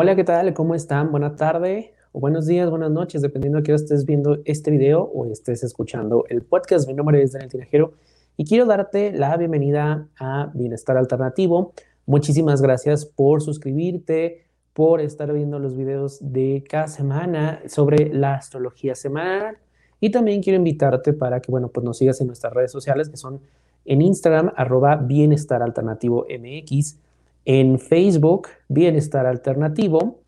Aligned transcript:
Hola, 0.00 0.14
¿qué 0.14 0.22
tal? 0.22 0.54
¿Cómo 0.54 0.76
están? 0.76 1.10
Buena 1.10 1.34
tarde 1.34 1.92
o 2.12 2.20
buenos 2.20 2.46
días, 2.46 2.70
buenas 2.70 2.92
noches, 2.92 3.20
dependiendo 3.20 3.58
de 3.58 3.64
qué 3.64 3.74
estés 3.74 4.06
viendo 4.06 4.38
este 4.44 4.70
video 4.70 5.02
o 5.02 5.26
estés 5.26 5.64
escuchando 5.64 6.24
el 6.28 6.42
podcast. 6.42 6.86
Mi 6.86 6.94
nombre 6.94 7.20
es 7.20 7.32
Daniel 7.32 7.50
Tinajero 7.50 7.94
y 8.36 8.44
quiero 8.44 8.64
darte 8.64 9.12
la 9.12 9.36
bienvenida 9.36 10.06
a 10.18 10.52
Bienestar 10.54 10.96
Alternativo. 10.96 11.72
Muchísimas 12.06 12.62
gracias 12.62 13.04
por 13.04 13.42
suscribirte, 13.42 14.44
por 14.78 15.00
estar 15.00 15.32
viendo 15.32 15.58
los 15.58 15.76
videos 15.76 16.18
de 16.20 16.62
cada 16.70 16.86
semana 16.86 17.60
sobre 17.66 18.14
la 18.14 18.34
astrología 18.34 18.94
semanal. 18.94 19.58
Y 19.98 20.10
también 20.10 20.40
quiero 20.40 20.56
invitarte 20.56 21.12
para 21.12 21.40
que, 21.40 21.50
bueno, 21.50 21.66
pues 21.66 21.82
nos 21.82 21.98
sigas 21.98 22.20
en 22.20 22.28
nuestras 22.28 22.52
redes 22.52 22.70
sociales 22.70 23.08
que 23.08 23.16
son 23.16 23.40
en 23.84 24.02
Instagram, 24.02 24.52
arroba 24.54 24.94
Bienestar 24.94 25.68
MX 25.68 26.96
en 27.44 27.80
Facebook, 27.80 28.50
Bienestar 28.68 29.26
Alternativo, 29.26 30.20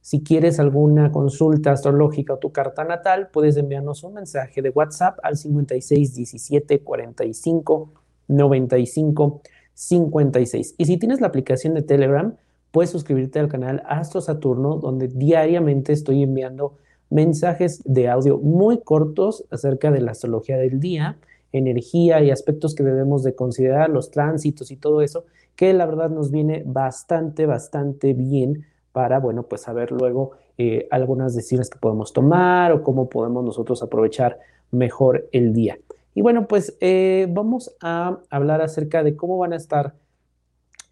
Si 0.00 0.22
quieres 0.22 0.60
alguna 0.60 1.10
consulta 1.10 1.72
astrológica 1.72 2.34
o 2.34 2.38
tu 2.38 2.52
carta 2.52 2.84
natal, 2.84 3.30
puedes 3.32 3.56
enviarnos 3.56 4.04
un 4.04 4.14
mensaje 4.14 4.62
de 4.62 4.70
WhatsApp 4.70 5.18
al 5.24 5.36
56 5.36 6.14
17 6.14 6.84
45 6.84 7.97
95 8.28 9.42
56. 9.74 10.74
Y 10.76 10.84
si 10.86 10.96
tienes 10.96 11.20
la 11.20 11.28
aplicación 11.28 11.74
de 11.74 11.82
Telegram, 11.82 12.34
puedes 12.72 12.90
suscribirte 12.90 13.38
al 13.38 13.48
canal 13.48 13.82
Astro 13.86 14.20
Saturno, 14.20 14.76
donde 14.76 15.08
diariamente 15.08 15.92
estoy 15.92 16.22
enviando 16.22 16.74
mensajes 17.10 17.82
de 17.84 18.08
audio 18.08 18.38
muy 18.38 18.80
cortos 18.80 19.44
acerca 19.50 19.90
de 19.90 20.00
la 20.00 20.12
astrología 20.12 20.56
del 20.58 20.80
día 20.80 21.16
energía 21.52 22.22
y 22.22 22.30
aspectos 22.30 22.74
que 22.74 22.82
debemos 22.82 23.22
de 23.22 23.34
considerar, 23.34 23.90
los 23.90 24.10
tránsitos 24.10 24.70
y 24.70 24.76
todo 24.76 25.02
eso, 25.02 25.24
que 25.56 25.72
la 25.72 25.86
verdad 25.86 26.10
nos 26.10 26.30
viene 26.30 26.62
bastante, 26.66 27.46
bastante 27.46 28.12
bien 28.12 28.66
para, 28.92 29.18
bueno, 29.18 29.44
pues 29.44 29.62
saber 29.62 29.92
luego 29.92 30.32
eh, 30.56 30.86
algunas 30.90 31.34
decisiones 31.34 31.70
que 31.70 31.78
podemos 31.78 32.12
tomar 32.12 32.72
o 32.72 32.82
cómo 32.82 33.08
podemos 33.08 33.44
nosotros 33.44 33.82
aprovechar 33.82 34.38
mejor 34.70 35.28
el 35.32 35.52
día. 35.52 35.78
Y 36.18 36.20
bueno, 36.20 36.48
pues 36.48 36.76
eh, 36.80 37.28
vamos 37.30 37.76
a 37.80 38.18
hablar 38.28 38.60
acerca 38.60 39.04
de 39.04 39.14
cómo 39.14 39.38
van 39.38 39.52
a 39.52 39.56
estar 39.56 39.94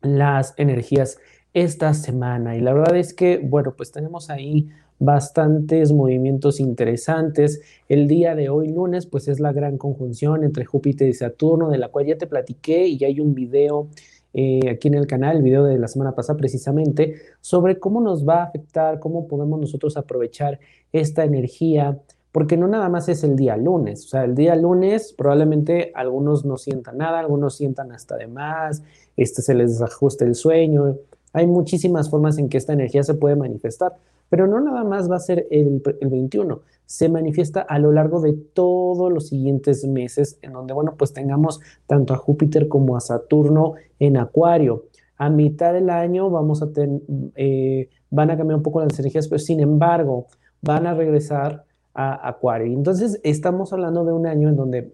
las 0.01 0.55
energías 0.57 1.19
esta 1.53 1.95
semana. 1.95 2.57
Y 2.57 2.61
la 2.61 2.73
verdad 2.73 2.97
es 2.97 3.13
que, 3.13 3.39
bueno, 3.39 3.75
pues 3.77 3.91
tenemos 3.91 4.31
ahí 4.31 4.69
bastantes 5.01 5.91
movimientos 5.91 6.61
interesantes. 6.61 7.61
El 7.89 8.07
día 8.07 8.37
de 8.37 8.51
hoy, 8.51 8.69
lunes, 8.69 9.07
pues 9.07 9.27
es 9.27 9.41
la 9.41 9.53
gran 9.53 9.79
conjunción 9.79 10.45
entre 10.45 10.65
Júpiter 10.65 11.09
y 11.09 11.15
Saturno, 11.15 11.71
de 11.71 11.79
la 11.79 11.89
cual 11.89 12.07
ya 12.07 12.17
te 12.17 12.29
platiqué 12.29 12.87
y 12.87 12.97
ya 12.97 13.09
hay 13.09 13.19
un 13.19 13.35
video 13.35 13.89
eh, 14.33 14.71
aquí 14.71 14.87
en 14.87 14.95
el 14.95 15.09
canal, 15.09 15.39
el 15.39 15.43
video 15.43 15.65
de 15.65 15.77
la 15.77 15.89
semana 15.89 16.15
pasada 16.15 16.39
precisamente, 16.39 17.17
sobre 17.41 17.81
cómo 17.81 18.01
nos 18.01 18.25
va 18.25 18.43
a 18.43 18.45
afectar, 18.45 19.01
cómo 19.01 19.27
podemos 19.27 19.59
nosotros 19.59 19.97
aprovechar 19.97 20.61
esta 20.93 21.25
energía, 21.25 21.99
porque 22.37 22.59
no 22.59 22.69
nada 22.69 22.91
más 22.91 23.09
es 23.09 23.25
el 23.25 23.35
día 23.35 23.57
lunes, 23.57 24.05
o 24.05 24.09
sea, 24.09 24.25
el 24.25 24.35
día 24.35 24.55
lunes 24.57 25.15
probablemente 25.17 25.91
algunos 25.95 26.45
no 26.45 26.59
sientan 26.59 26.99
nada, 26.99 27.19
algunos 27.19 27.57
sientan 27.57 27.93
hasta 27.93 28.19
de 28.19 28.27
más, 28.27 28.83
este 29.17 29.41
se 29.41 29.55
les 29.55 29.71
desajusta 29.71 30.27
el 30.27 30.35
sueño, 30.35 30.99
hay 31.33 31.47
muchísimas 31.47 32.11
formas 32.11 32.37
en 32.37 32.51
que 32.51 32.59
esta 32.59 32.75
energía 32.75 33.03
se 33.05 33.15
puede 33.15 33.37
manifestar. 33.37 33.95
Pero 34.29 34.47
no 34.47 34.61
nada 34.61 34.85
más 34.85 35.11
va 35.11 35.17
a 35.17 35.21
ser 35.21 35.47
el, 35.51 35.83
21, 35.99 36.61
se 36.85 37.09
manifiesta 37.09 37.63
a 37.63 37.79
lo 37.79 37.91
largo 37.91 38.21
de 38.21 38.35
todos 38.35 39.11
los 39.11 39.29
siguientes 39.29 39.87
meses, 39.87 40.39
en 40.43 40.53
donde, 40.53 40.75
bueno, 40.75 40.95
pues 40.99 41.15
tengamos 41.15 41.61
tanto 41.87 42.13
a 42.13 42.19
Júpiter 42.19 42.69
como 42.69 42.99
a 42.99 43.01
Saturno 43.01 43.77
en 43.99 44.19
Acuario. 44.19 44.85
A 45.17 45.31
mitad 45.31 45.73
del 45.73 45.89
año 45.89 46.29
vamos 46.29 46.61
a 46.61 46.71
tener, 46.71 47.01
eh, 47.35 47.89
van 48.11 48.31
a 48.31 48.37
cambiar 48.37 48.59
un 48.59 48.63
poco 48.63 48.85
las 48.85 48.99
energías, 48.99 49.27
pero 49.27 49.39
sin 49.39 49.61
embargo, 49.61 50.27
van 50.61 50.87
a 50.87 50.93
regresar 50.93 51.65
a 51.97 52.29
Acuario. 52.29 52.67
Entonces, 52.67 53.19
estamos 53.25 53.73
hablando 53.73 54.05
de 54.05 54.13
un 54.13 54.27
año 54.27 54.49
en 54.51 54.57
donde, 54.57 54.93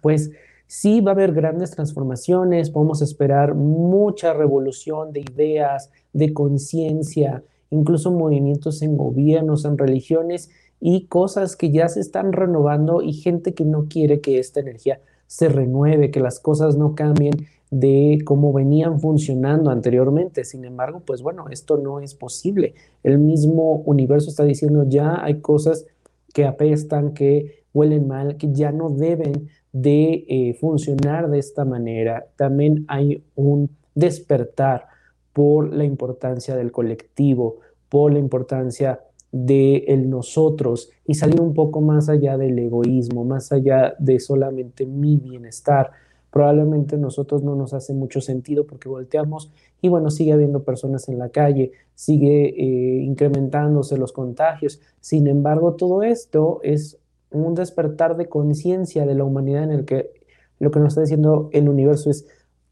pues, 0.00 0.30
sí 0.66 1.00
va 1.00 1.10
a 1.10 1.14
haber 1.14 1.32
grandes 1.32 1.72
transformaciones, 1.72 2.70
podemos 2.70 3.02
esperar 3.02 3.54
mucha 3.54 4.32
revolución 4.32 5.12
de 5.12 5.20
ideas, 5.20 5.90
de 6.12 6.32
conciencia, 6.32 7.42
incluso 7.70 8.12
movimientos 8.12 8.82
en 8.82 8.96
gobiernos, 8.96 9.64
en 9.64 9.76
religiones 9.76 10.50
y 10.80 11.06
cosas 11.06 11.56
que 11.56 11.70
ya 11.70 11.88
se 11.88 12.00
están 12.00 12.32
renovando 12.32 13.02
y 13.02 13.12
gente 13.12 13.52
que 13.52 13.64
no 13.64 13.86
quiere 13.88 14.20
que 14.20 14.38
esta 14.38 14.60
energía 14.60 15.00
se 15.26 15.48
renueve, 15.48 16.10
que 16.10 16.20
las 16.20 16.38
cosas 16.38 16.76
no 16.76 16.94
cambien 16.94 17.46
de 17.70 18.18
cómo 18.24 18.52
venían 18.52 19.00
funcionando 19.00 19.70
anteriormente. 19.70 20.44
Sin 20.44 20.64
embargo, 20.64 21.00
pues 21.04 21.22
bueno, 21.22 21.46
esto 21.50 21.78
no 21.78 22.00
es 22.00 22.14
posible. 22.14 22.74
El 23.02 23.18
mismo 23.18 23.82
universo 23.86 24.28
está 24.28 24.44
diciendo 24.44 24.84
ya 24.86 25.24
hay 25.24 25.40
cosas 25.40 25.86
que 26.32 26.44
apestan, 26.44 27.14
que 27.14 27.64
huelen 27.72 28.06
mal, 28.06 28.36
que 28.36 28.52
ya 28.52 28.72
no 28.72 28.90
deben 28.90 29.48
de 29.72 30.24
eh, 30.28 30.54
funcionar 30.60 31.30
de 31.30 31.38
esta 31.38 31.64
manera. 31.64 32.26
También 32.36 32.84
hay 32.88 33.24
un 33.34 33.70
despertar 33.94 34.86
por 35.32 35.72
la 35.72 35.84
importancia 35.84 36.56
del 36.56 36.72
colectivo, 36.72 37.60
por 37.88 38.12
la 38.12 38.18
importancia 38.18 39.00
de 39.30 39.86
nosotros 40.06 40.90
y 41.06 41.14
salir 41.14 41.40
un 41.40 41.54
poco 41.54 41.80
más 41.80 42.10
allá 42.10 42.36
del 42.36 42.58
egoísmo, 42.58 43.24
más 43.24 43.50
allá 43.50 43.94
de 43.98 44.20
solamente 44.20 44.84
mi 44.84 45.16
bienestar. 45.16 45.90
Probablemente 46.32 46.96
nosotros 46.96 47.42
no 47.42 47.54
nos 47.54 47.74
hace 47.74 47.92
mucho 47.92 48.22
sentido 48.22 48.66
porque 48.66 48.88
volteamos 48.88 49.52
y 49.82 49.88
bueno, 49.88 50.10
sigue 50.10 50.32
habiendo 50.32 50.64
personas 50.64 51.08
en 51.08 51.18
la 51.18 51.28
calle, 51.28 51.72
sigue 51.94 52.48
eh, 52.48 53.02
incrementándose 53.02 53.98
los 53.98 54.12
contagios. 54.12 54.80
Sin 55.00 55.26
embargo, 55.26 55.74
todo 55.74 56.02
esto 56.02 56.60
es 56.62 56.98
un 57.30 57.54
despertar 57.54 58.16
de 58.16 58.30
conciencia 58.30 59.06
de 59.06 59.14
la 59.14 59.24
humanidad 59.24 59.64
en 59.64 59.72
el 59.72 59.84
que 59.84 60.10
lo 60.58 60.70
que 60.70 60.80
nos 60.80 60.88
está 60.88 61.02
diciendo 61.02 61.50
el 61.52 61.68
universo 61.68 62.10
es 62.10 62.26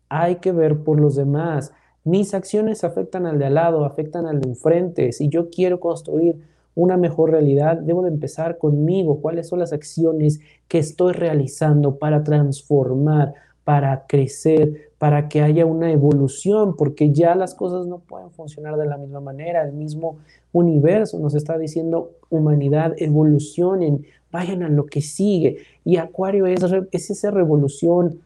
hay 0.09 0.37
que 0.37 0.53
ver 0.53 0.82
por 0.82 0.98
los 0.98 1.15
demás, 1.15 1.72
mis 2.04 2.32
acciones 2.32 2.82
afectan 2.82 3.27
al 3.27 3.38
de 3.38 3.47
al 3.47 3.54
lado, 3.54 3.84
afectan 3.84 4.27
al 4.27 4.41
de 4.41 4.48
enfrente. 4.48 5.12
Si 5.12 5.28
yo 5.28 5.50
quiero 5.50 5.81
construir 5.81 6.41
una 6.75 6.97
mejor 6.97 7.31
realidad, 7.31 7.77
debo 7.77 8.03
de 8.03 8.09
empezar 8.09 8.59
conmigo. 8.59 9.21
¿Cuáles 9.21 9.48
son 9.48 9.59
las 9.59 9.72
acciones 9.72 10.41
que 10.66 10.78
estoy 10.78 11.12
realizando 11.12 11.98
para 11.98 12.25
transformar, 12.25 13.34
para 13.65 14.06
crecer, 14.06 14.91
para 14.98 15.28
que 15.28 15.43
haya 15.43 15.66
una 15.66 15.93
evolución? 15.93 16.76
Porque 16.76 17.12
ya 17.12 17.34
las 17.34 17.54
cosas 17.54 17.87
no 17.87 17.98
pueden 17.98 18.31
funcionar 18.31 18.76
de 18.76 18.87
la 18.87 18.97
misma 18.97 19.21
manera. 19.21 19.62
El 19.62 19.72
mismo 19.72 20.19
universo 20.53 21.19
nos 21.19 21.34
está 21.34 21.59
diciendo, 21.59 22.12
humanidad, 22.28 22.94
evolucionen, 22.97 24.04
vayan 24.32 24.62
a 24.62 24.69
lo 24.69 24.87
que 24.87 25.00
sigue. 25.00 25.59
Y 25.84 25.97
Acuario 25.97 26.47
es, 26.47 26.60
es 26.93 27.10
esa 27.10 27.31
revolución. 27.31 28.21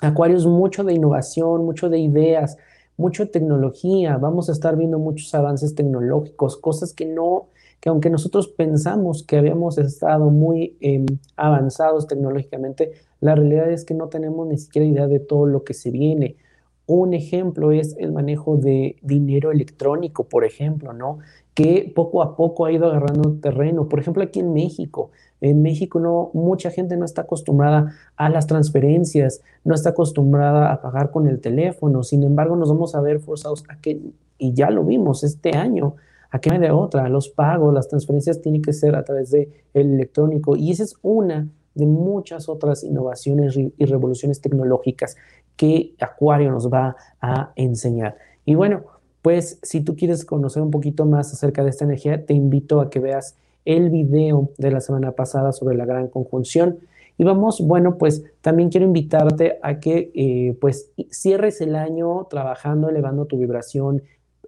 Acuario 0.00 0.36
es 0.36 0.46
mucho 0.46 0.84
de 0.84 0.94
innovación, 0.94 1.64
mucho 1.64 1.88
de 1.88 1.98
ideas, 1.98 2.58
mucha 2.96 3.26
tecnología, 3.26 4.16
vamos 4.16 4.48
a 4.48 4.52
estar 4.52 4.76
viendo 4.76 4.98
muchos 4.98 5.34
avances 5.34 5.74
tecnológicos, 5.74 6.56
cosas 6.56 6.92
que 6.92 7.06
no, 7.06 7.48
que 7.80 7.88
aunque 7.88 8.10
nosotros 8.10 8.48
pensamos 8.48 9.22
que 9.22 9.36
habíamos 9.36 9.78
estado 9.78 10.30
muy 10.30 10.76
em, 10.80 11.06
avanzados 11.36 12.06
tecnológicamente, 12.06 12.92
la 13.20 13.34
realidad 13.34 13.70
es 13.70 13.84
que 13.84 13.94
no 13.94 14.08
tenemos 14.08 14.46
ni 14.46 14.58
siquiera 14.58 14.86
idea 14.86 15.06
de 15.06 15.20
todo 15.20 15.46
lo 15.46 15.64
que 15.64 15.74
se 15.74 15.90
viene. 15.90 16.36
Un 16.86 17.14
ejemplo 17.14 17.72
es 17.72 17.96
el 17.98 18.12
manejo 18.12 18.56
de 18.56 18.96
dinero 19.02 19.50
electrónico, 19.50 20.24
por 20.24 20.44
ejemplo, 20.44 20.92
¿no? 20.92 21.18
Que 21.54 21.90
poco 21.94 22.22
a 22.22 22.36
poco 22.36 22.64
ha 22.64 22.72
ido 22.72 22.86
agarrando 22.86 23.40
terreno. 23.40 23.88
Por 23.88 23.98
ejemplo, 23.98 24.22
aquí 24.22 24.40
en 24.40 24.52
México, 24.52 25.10
en 25.40 25.62
México 25.62 25.98
no, 25.98 26.30
mucha 26.32 26.70
gente 26.70 26.96
no 26.96 27.04
está 27.04 27.22
acostumbrada 27.22 27.92
a 28.16 28.28
las 28.28 28.46
transferencias, 28.46 29.42
no 29.64 29.74
está 29.74 29.90
acostumbrada 29.90 30.72
a 30.72 30.80
pagar 30.80 31.10
con 31.10 31.26
el 31.26 31.40
teléfono. 31.40 32.04
Sin 32.04 32.22
embargo, 32.22 32.54
nos 32.54 32.68
vamos 32.68 32.94
a 32.94 33.00
ver 33.00 33.18
forzados 33.18 33.64
a 33.68 33.80
que, 33.80 34.00
y 34.38 34.54
ya 34.54 34.70
lo 34.70 34.84
vimos 34.84 35.24
este 35.24 35.56
año, 35.56 35.96
a 36.30 36.38
que 36.38 36.50
no 36.50 36.60
de 36.60 36.70
otra. 36.70 37.08
Los 37.08 37.30
pagos, 37.30 37.74
las 37.74 37.88
transferencias 37.88 38.40
tienen 38.40 38.62
que 38.62 38.72
ser 38.72 38.94
a 38.94 39.02
través 39.02 39.30
del 39.30 39.48
el 39.74 39.94
electrónico. 39.94 40.54
Y 40.54 40.70
esa 40.70 40.84
es 40.84 40.94
una 41.02 41.48
de 41.76 41.86
muchas 41.86 42.48
otras 42.48 42.82
innovaciones 42.82 43.56
y 43.56 43.84
revoluciones 43.84 44.40
tecnológicas 44.40 45.16
que 45.56 45.94
Acuario 46.00 46.50
nos 46.50 46.72
va 46.72 46.96
a 47.20 47.52
enseñar. 47.56 48.16
Y 48.44 48.54
bueno, 48.54 48.84
pues 49.22 49.58
si 49.62 49.80
tú 49.80 49.96
quieres 49.96 50.24
conocer 50.24 50.62
un 50.62 50.70
poquito 50.70 51.04
más 51.04 51.32
acerca 51.32 51.64
de 51.64 51.70
esta 51.70 51.84
energía, 51.84 52.24
te 52.24 52.34
invito 52.34 52.80
a 52.80 52.90
que 52.90 53.00
veas 53.00 53.36
el 53.64 53.90
video 53.90 54.50
de 54.58 54.70
la 54.70 54.80
semana 54.80 55.12
pasada 55.12 55.52
sobre 55.52 55.76
la 55.76 55.84
gran 55.84 56.08
conjunción 56.08 56.78
Y 57.18 57.24
vamos, 57.24 57.60
bueno, 57.60 57.96
pues 57.98 58.22
también 58.40 58.68
quiero 58.68 58.86
invitarte 58.86 59.58
a 59.62 59.80
que 59.80 60.12
eh, 60.14 60.56
pues 60.60 60.90
cierres 61.10 61.60
el 61.60 61.74
año 61.74 62.26
trabajando, 62.30 62.88
elevando 62.88 63.24
tu 63.24 63.38
vibración, 63.38 64.02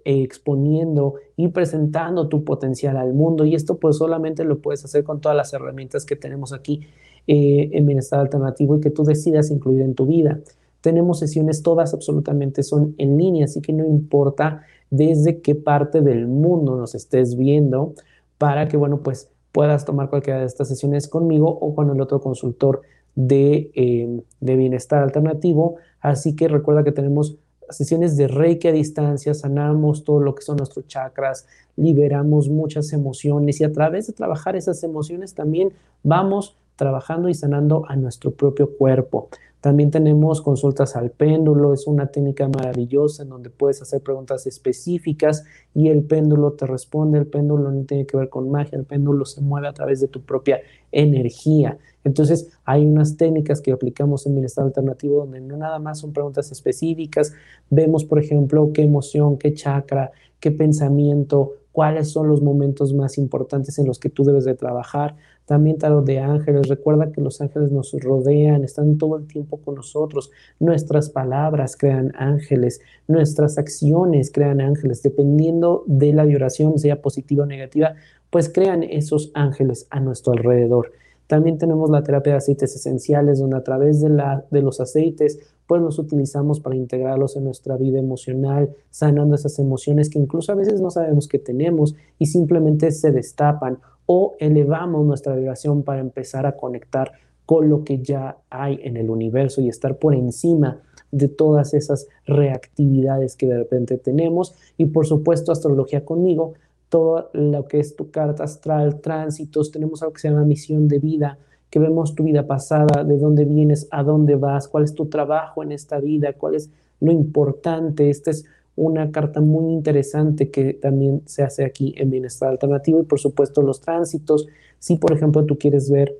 exponiendo 0.05 1.15
y 1.35 1.49
presentando 1.49 2.27
tu 2.27 2.43
potencial 2.43 2.95
al 2.97 3.13
mundo. 3.13 3.43
Y 3.43 3.55
esto 3.55 3.79
pues 3.79 3.97
solamente 3.97 4.43
lo 4.45 4.59
puedes 4.59 4.85
hacer 4.85 5.03
con 5.03 5.19
todas 5.19 5.35
las 5.35 5.51
herramientas 5.51 6.05
que 6.05 6.15
tenemos 6.15 6.53
aquí 6.53 6.87
eh, 7.27 7.69
en 7.73 7.85
Bienestar 7.85 8.19
Alternativo 8.19 8.77
y 8.77 8.81
que 8.81 8.89
tú 8.89 9.03
decidas 9.03 9.51
incluir 9.51 9.81
en 9.81 9.95
tu 9.95 10.05
vida. 10.05 10.39
Tenemos 10.81 11.19
sesiones 11.19 11.61
todas 11.61 11.93
absolutamente 11.93 12.63
son 12.63 12.95
en 12.97 13.17
línea, 13.17 13.45
así 13.45 13.61
que 13.61 13.73
no 13.73 13.85
importa 13.85 14.63
desde 14.89 15.41
qué 15.41 15.55
parte 15.55 16.01
del 16.01 16.27
mundo 16.27 16.75
nos 16.75 16.95
estés 16.95 17.35
viendo 17.35 17.93
para 18.37 18.67
que, 18.67 18.77
bueno, 18.77 19.01
pues 19.03 19.29
puedas 19.51 19.85
tomar 19.85 20.09
cualquiera 20.09 20.39
de 20.39 20.45
estas 20.45 20.67
sesiones 20.67 21.07
conmigo 21.07 21.49
o 21.49 21.75
con 21.75 21.89
el 21.89 21.99
otro 22.01 22.21
consultor 22.21 22.81
de, 23.15 23.71
eh, 23.75 24.21
de 24.39 24.55
bienestar 24.55 25.03
alternativo. 25.03 25.75
Así 25.99 26.35
que 26.35 26.47
recuerda 26.47 26.83
que 26.83 26.91
tenemos 26.91 27.37
sesiones 27.69 28.17
de 28.17 28.27
Reiki 28.27 28.67
a 28.67 28.71
distancia, 28.71 29.33
sanamos 29.33 30.03
todo 30.03 30.19
lo 30.19 30.35
que 30.35 30.41
son 30.41 30.57
nuestros 30.57 30.87
chakras, 30.87 31.45
liberamos 31.75 32.49
muchas 32.49 32.91
emociones 32.93 33.61
y 33.61 33.63
a 33.63 33.71
través 33.71 34.07
de 34.07 34.13
trabajar 34.13 34.55
esas 34.55 34.83
emociones 34.83 35.33
también 35.33 35.71
vamos 36.03 36.57
trabajando 36.79 37.27
y 37.27 37.33
sanando 37.33 37.83
a 37.87 37.97
nuestro 37.97 38.31
propio 38.31 38.75
cuerpo. 38.77 39.27
También 39.59 39.91
tenemos 39.91 40.41
consultas 40.41 40.95
al 40.95 41.11
péndulo, 41.11 41.73
es 41.73 41.85
una 41.85 42.07
técnica 42.07 42.47
maravillosa 42.47 43.23
en 43.23 43.29
donde 43.29 43.49
puedes 43.49 43.81
hacer 43.81 44.01
preguntas 44.01 44.47
específicas 44.47 45.43
y 45.75 45.89
el 45.89 46.03
péndulo 46.03 46.53
te 46.53 46.65
responde. 46.65 47.19
El 47.19 47.27
péndulo 47.27 47.69
no 47.69 47.83
tiene 47.83 48.05
que 48.05 48.15
ver 48.15 48.29
con 48.29 48.49
magia, 48.49 48.79
el 48.79 48.85
péndulo 48.85 49.25
se 49.25 49.41
mueve 49.41 49.67
a 49.67 49.73
través 49.73 49.99
de 49.99 50.07
tu 50.07 50.21
propia 50.21 50.61
energía. 50.93 51.77
Entonces, 52.05 52.49
hay 52.63 52.85
unas 52.85 53.17
técnicas 53.17 53.59
que 53.59 53.73
aplicamos 53.73 54.25
en 54.25 54.35
bienestar 54.35 54.63
alternativo 54.63 55.17
donde 55.17 55.41
no 55.41 55.57
nada 55.57 55.79
más 55.79 55.99
son 55.99 56.13
preguntas 56.13 56.49
específicas. 56.53 57.33
Vemos, 57.69 58.05
por 58.05 58.19
ejemplo, 58.19 58.71
qué 58.73 58.83
emoción, 58.83 59.37
qué 59.37 59.53
chakra, 59.53 60.13
qué 60.39 60.51
pensamiento, 60.51 61.55
cuáles 61.71 62.09
son 62.09 62.27
los 62.27 62.41
momentos 62.41 62.93
más 62.93 63.17
importantes 63.17 63.77
en 63.79 63.85
los 63.85 63.99
que 63.99 64.09
tú 64.09 64.23
debes 64.23 64.45
de 64.45 64.55
trabajar. 64.55 65.15
También 65.45 65.77
tarot 65.77 66.05
de 66.05 66.19
ángeles. 66.19 66.67
Recuerda 66.67 67.11
que 67.11 67.21
los 67.21 67.41
ángeles 67.41 67.71
nos 67.71 67.91
rodean, 67.93 68.63
están 68.63 68.97
todo 68.97 69.17
el 69.17 69.27
tiempo 69.27 69.57
con 69.57 69.75
nosotros. 69.75 70.31
Nuestras 70.59 71.09
palabras 71.09 71.75
crean 71.75 72.13
ángeles, 72.17 72.81
nuestras 73.07 73.57
acciones 73.57 74.31
crean 74.31 74.61
ángeles. 74.61 75.01
Dependiendo 75.01 75.83
de 75.87 76.13
la 76.13 76.25
vibración, 76.25 76.77
sea 76.77 77.01
positiva 77.01 77.43
o 77.43 77.47
negativa, 77.47 77.95
pues 78.29 78.49
crean 78.49 78.83
esos 78.83 79.31
ángeles 79.33 79.87
a 79.89 79.99
nuestro 79.99 80.33
alrededor. 80.33 80.91
También 81.27 81.59
tenemos 81.59 81.89
la 81.91 82.03
terapia 82.03 82.33
de 82.33 82.37
aceites 82.37 82.75
esenciales, 82.75 83.39
donde 83.39 83.57
a 83.57 83.63
través 83.63 84.01
de, 84.01 84.09
la, 84.09 84.45
de 84.49 84.61
los 84.61 84.79
aceites, 84.79 85.39
pues 85.69 85.83
los 85.83 85.99
utilizamos 85.99 86.59
para 86.59 86.75
integrarlos 86.75 87.35
en 87.35 87.43
nuestra 87.43 87.77
vida 87.77 87.99
emocional, 87.99 88.75
sanando 88.89 89.35
esas 89.35 89.59
emociones 89.59 90.09
que 90.09 90.17
incluso 90.17 90.51
a 90.51 90.55
veces 90.55 90.81
no 90.81 90.89
sabemos 90.89 91.27
que 91.27 91.37
tenemos 91.37 91.93
y 92.17 92.25
simplemente 92.25 92.89
se 92.89 93.11
destapan 93.11 93.77
o 94.07 94.35
elevamos 94.39 95.05
nuestra 95.05 95.35
vibración 95.35 95.83
para 95.83 96.01
empezar 96.01 96.47
a 96.47 96.57
conectar 96.57 97.11
con 97.45 97.69
lo 97.69 97.83
que 97.83 97.99
ya 97.99 98.37
hay 98.49 98.79
en 98.81 98.97
el 98.97 99.11
universo 99.11 99.61
y 99.61 99.69
estar 99.69 99.99
por 99.99 100.15
encima 100.15 100.81
de 101.11 101.27
todas 101.27 101.75
esas 101.75 102.07
reactividades 102.25 103.35
que 103.35 103.45
de 103.45 103.59
repente 103.59 103.99
tenemos. 103.99 104.55
Y 104.75 104.85
por 104.85 105.05
supuesto, 105.05 105.51
astrología 105.51 106.03
conmigo, 106.03 106.55
todo 106.89 107.29
lo 107.33 107.67
que 107.67 107.79
es 107.79 107.95
tu 107.95 108.09
carta 108.09 108.43
astral, 108.43 109.01
tránsitos, 109.01 109.69
tenemos 109.69 110.01
algo 110.01 110.13
que 110.13 110.21
se 110.21 110.29
llama 110.29 110.45
misión 110.45 110.87
de 110.87 110.97
vida, 110.97 111.37
que 111.69 111.79
vemos 111.79 112.15
tu 112.15 112.23
vida 112.23 112.47
pasada, 112.47 113.03
de 113.03 113.17
dónde 113.17 113.45
vienes, 113.45 113.87
a 113.91 114.03
dónde 114.03 114.35
vas, 114.35 114.67
cuál 114.67 114.83
es 114.83 114.95
tu 114.95 115.07
trabajo 115.07 115.63
en 115.63 115.71
esta 115.71 115.99
vida, 115.99 116.33
cuál 116.33 116.55
es 116.55 116.69
lo 116.99 117.11
importante. 117.11 118.09
Este 118.09 118.31
es 118.31 118.45
una 118.75 119.11
carta 119.11 119.41
muy 119.41 119.73
interesante 119.73 120.49
que 120.49 120.73
también 120.73 121.21
se 121.25 121.43
hace 121.43 121.65
aquí 121.65 121.93
en 121.97 122.09
Bienestar 122.09 122.49
Alternativo 122.49 122.99
y 123.01 123.03
por 123.03 123.19
supuesto 123.19 123.61
los 123.61 123.81
tránsitos. 123.81 124.47
Si 124.79 124.95
por 124.95 125.11
ejemplo 125.11 125.45
tú 125.45 125.57
quieres 125.57 125.91
ver 125.91 126.15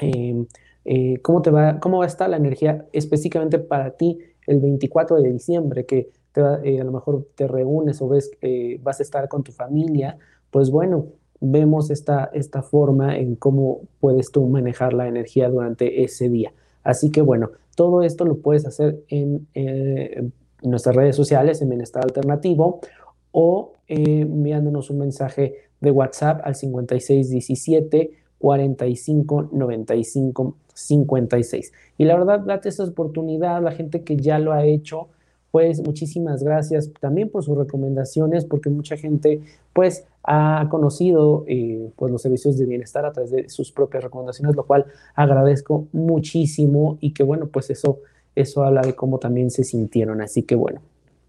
em, 0.00 0.46
eh, 0.84 1.18
cómo, 1.22 1.40
te 1.40 1.50
va, 1.50 1.78
cómo 1.80 1.98
va 1.98 2.04
a 2.04 2.08
estar 2.08 2.28
la 2.28 2.36
energía 2.36 2.86
específicamente 2.92 3.58
para 3.58 3.92
ti 3.92 4.18
el 4.46 4.60
24 4.60 5.16
de 5.22 5.32
diciembre, 5.32 5.86
que 5.86 6.10
eh, 6.36 6.80
a 6.80 6.84
lo 6.84 6.92
mejor 6.92 7.28
te 7.36 7.46
reúnes 7.46 8.02
o 8.02 8.08
ves 8.08 8.30
que 8.40 8.80
vas 8.82 8.98
a 8.98 9.04
estar 9.04 9.28
con 9.28 9.44
tu 9.44 9.52
familia, 9.52 10.18
pues 10.50 10.70
bueno, 10.70 11.06
vemos 11.44 11.90
esta, 11.90 12.30
esta 12.32 12.62
forma 12.62 13.16
en 13.16 13.36
cómo 13.36 13.82
puedes 14.00 14.30
tú 14.30 14.46
manejar 14.46 14.92
la 14.92 15.08
energía 15.08 15.48
durante 15.48 16.02
ese 16.02 16.28
día. 16.28 16.52
Así 16.82 17.10
que 17.10 17.22
bueno, 17.22 17.50
todo 17.76 18.02
esto 18.02 18.24
lo 18.24 18.38
puedes 18.38 18.66
hacer 18.66 19.02
en, 19.08 19.46
eh, 19.54 20.28
nuestras 20.62 20.96
redes 20.96 21.16
sociales 21.16 21.60
en 21.60 21.68
Bienestar 21.68 22.04
Alternativo 22.04 22.80
o 23.32 23.72
eh, 23.88 24.20
enviándonos 24.22 24.90
un 24.90 24.98
mensaje 24.98 25.54
de 25.80 25.90
WhatsApp 25.90 26.40
al 26.44 26.54
5617 26.54 28.10
45 28.38 29.50
95 29.52 30.56
56. 30.74 31.72
Y 31.98 32.04
la 32.04 32.16
verdad, 32.16 32.40
date 32.40 32.68
esa 32.68 32.84
oportunidad, 32.84 33.62
la 33.62 33.72
gente 33.72 34.02
que 34.02 34.16
ya 34.16 34.38
lo 34.38 34.52
ha 34.52 34.64
hecho, 34.64 35.08
pues 35.54 35.80
muchísimas 35.86 36.42
gracias 36.42 36.90
también 36.98 37.30
por 37.30 37.44
sus 37.44 37.56
recomendaciones, 37.56 38.44
porque 38.44 38.70
mucha 38.70 38.96
gente 38.96 39.40
pues 39.72 40.04
ha 40.24 40.66
conocido 40.68 41.44
eh, 41.46 41.92
pues 41.94 42.10
los 42.10 42.22
servicios 42.22 42.58
de 42.58 42.66
bienestar 42.66 43.06
a 43.06 43.12
través 43.12 43.30
de 43.30 43.48
sus 43.48 43.70
propias 43.70 44.02
recomendaciones, 44.02 44.56
lo 44.56 44.66
cual 44.66 44.86
agradezco 45.14 45.86
muchísimo 45.92 46.98
y 47.00 47.12
que 47.12 47.22
bueno, 47.22 47.46
pues 47.46 47.70
eso 47.70 48.00
eso 48.34 48.64
habla 48.64 48.80
de 48.80 48.96
cómo 48.96 49.20
también 49.20 49.52
se 49.52 49.62
sintieron. 49.62 50.20
Así 50.22 50.42
que 50.42 50.56
bueno, 50.56 50.80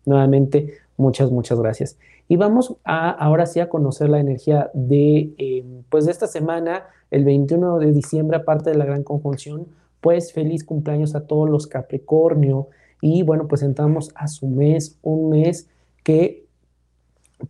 nuevamente, 0.07 0.73
muchas, 0.97 1.29
muchas 1.29 1.59
gracias. 1.59 1.95
Y 2.27 2.37
vamos 2.37 2.77
a 2.83 3.11
ahora 3.11 3.45
sí 3.45 3.59
a 3.59 3.69
conocer 3.69 4.09
la 4.09 4.19
energía 4.19 4.71
de, 4.73 5.35
em, 5.37 5.83
pues 5.91 6.05
de 6.05 6.11
esta 6.11 6.25
semana, 6.25 6.85
el 7.11 7.25
21 7.25 7.77
de 7.77 7.91
diciembre, 7.91 8.37
aparte 8.37 8.71
de 8.71 8.75
la 8.75 8.85
gran 8.85 9.03
conjunción, 9.03 9.67
pues 10.01 10.33
feliz 10.33 10.63
cumpleaños 10.63 11.13
a 11.13 11.27
todos 11.27 11.47
los 11.47 11.67
Capricornio. 11.67 12.69
Y 13.01 13.23
bueno, 13.23 13.47
pues 13.47 13.61
entramos 13.61 14.11
a 14.15 14.27
su 14.27 14.47
mes, 14.47 14.97
un 15.01 15.29
mes 15.29 15.67
que 16.03 16.45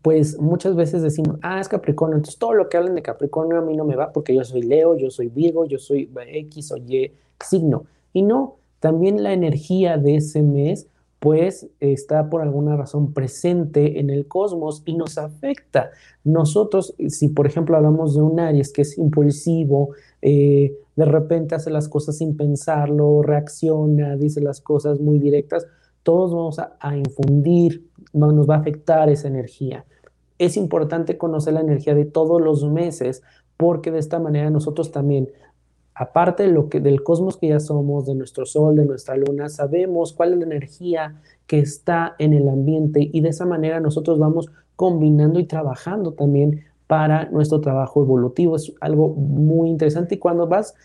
pues 0.02 0.40
muchas 0.40 0.76
veces 0.76 1.02
decimos, 1.02 1.38
ah, 1.42 1.60
es 1.60 1.68
Capricornio, 1.68 2.18
entonces 2.18 2.40
todo 2.40 2.54
lo 2.54 2.70
que 2.70 2.78
hablan 2.78 2.96
de 2.96 3.02
Capricornio 3.02 3.60
a 3.60 3.62
mí 3.62 3.78
no 3.78 3.86
me 3.86 3.96
va 3.96 4.12
porque 4.12 4.34
yo 4.34 4.44
soy 4.44 4.64
Leo, 4.64 4.98
yo 4.98 5.12
soy 5.12 5.28
Virgo, 5.28 5.66
yo 5.66 5.78
soy 5.78 6.10
X 6.28 6.72
o 6.72 6.78
Y 6.78 7.12
signo. 7.40 7.86
Y 8.14 8.24
no, 8.24 8.56
también 8.80 9.22
la 9.24 9.34
energía 9.34 9.98
de 9.98 10.16
ese 10.16 10.42
mes 10.42 10.88
pues 11.26 11.68
está 11.80 12.30
por 12.30 12.44
alguna 12.44 12.78
razón 12.78 13.12
presente 13.12 14.00
en 14.00 14.12
el 14.12 14.28
cosmos 14.28 14.84
y 14.86 14.96
nos 14.96 15.18
afecta. 15.18 15.90
Nosotros, 16.24 16.94
si 17.08 17.30
por 17.30 17.48
ejemplo 17.48 17.76
hablamos 17.76 18.14
de 18.14 18.22
un 18.22 18.40
Aries 18.40 18.72
que 18.72 18.84
es 18.84 18.96
impulsivo, 19.00 19.96
eh, 20.22 20.78
de 20.96 21.06
repente 21.06 21.56
hace 21.56 21.72
las 21.72 21.90
cosas 21.90 22.20
sin 22.20 22.38
pensarlo, 22.38 23.24
reacciona, 23.24 24.16
dice 24.18 24.40
las 24.40 24.62
cosas 24.62 25.00
muy 25.00 25.18
directas, 25.18 25.66
todos 26.04 26.32
vamos 26.32 26.60
a, 26.60 26.78
a 26.80 26.96
infundir, 26.96 27.90
nos 28.14 28.48
va 28.48 28.58
a 28.58 28.60
afectar 28.60 29.10
esa 29.10 29.28
energía. 29.28 29.84
Es 30.38 30.58
importante 30.58 31.18
conocer 31.18 31.56
la 31.56 31.62
energía 31.62 31.96
de 31.96 32.06
todos 32.06 32.40
los 32.40 32.70
meses 32.70 33.24
porque 33.58 33.90
de 33.90 33.98
esta 33.98 34.20
manera 34.20 34.52
nosotros 34.52 34.92
también 34.92 35.32
aparte 35.96 36.44
de 36.44 36.50
lo 36.50 36.70
que, 36.70 36.82
del 36.82 37.02
cosmos 37.02 37.38
que 37.38 37.48
ya 37.48 37.60
somos, 37.60 38.06
de 38.06 38.16
nuestro 38.16 38.46
sol, 38.46 38.76
de 38.76 38.86
nuestra 38.86 39.16
luna, 39.16 39.50
sabemos 39.50 40.14
cuál 40.14 40.34
es 40.34 40.40
la 40.40 40.46
energía 40.46 41.16
que 41.48 41.60
está 41.60 42.16
en 42.20 42.34
el 42.34 42.50
ambiente 42.50 43.10
y 43.12 43.22
de 43.22 43.30
esa 43.30 43.46
manera 43.46 43.80
nosotros 43.80 44.20
vamos 44.20 44.52
combinando 44.76 45.40
y 45.40 45.46
trabajando 45.46 46.12
también 46.12 46.66
para 46.88 47.30
nuestro 47.32 47.62
trabajo 47.62 48.02
evolutivo. 48.02 48.58
Es 48.58 48.74
algo 48.80 49.10
muy 49.10 49.70
interesante 49.70 50.16
y 50.16 50.18
cuando 50.20 50.48
vas 50.48 50.76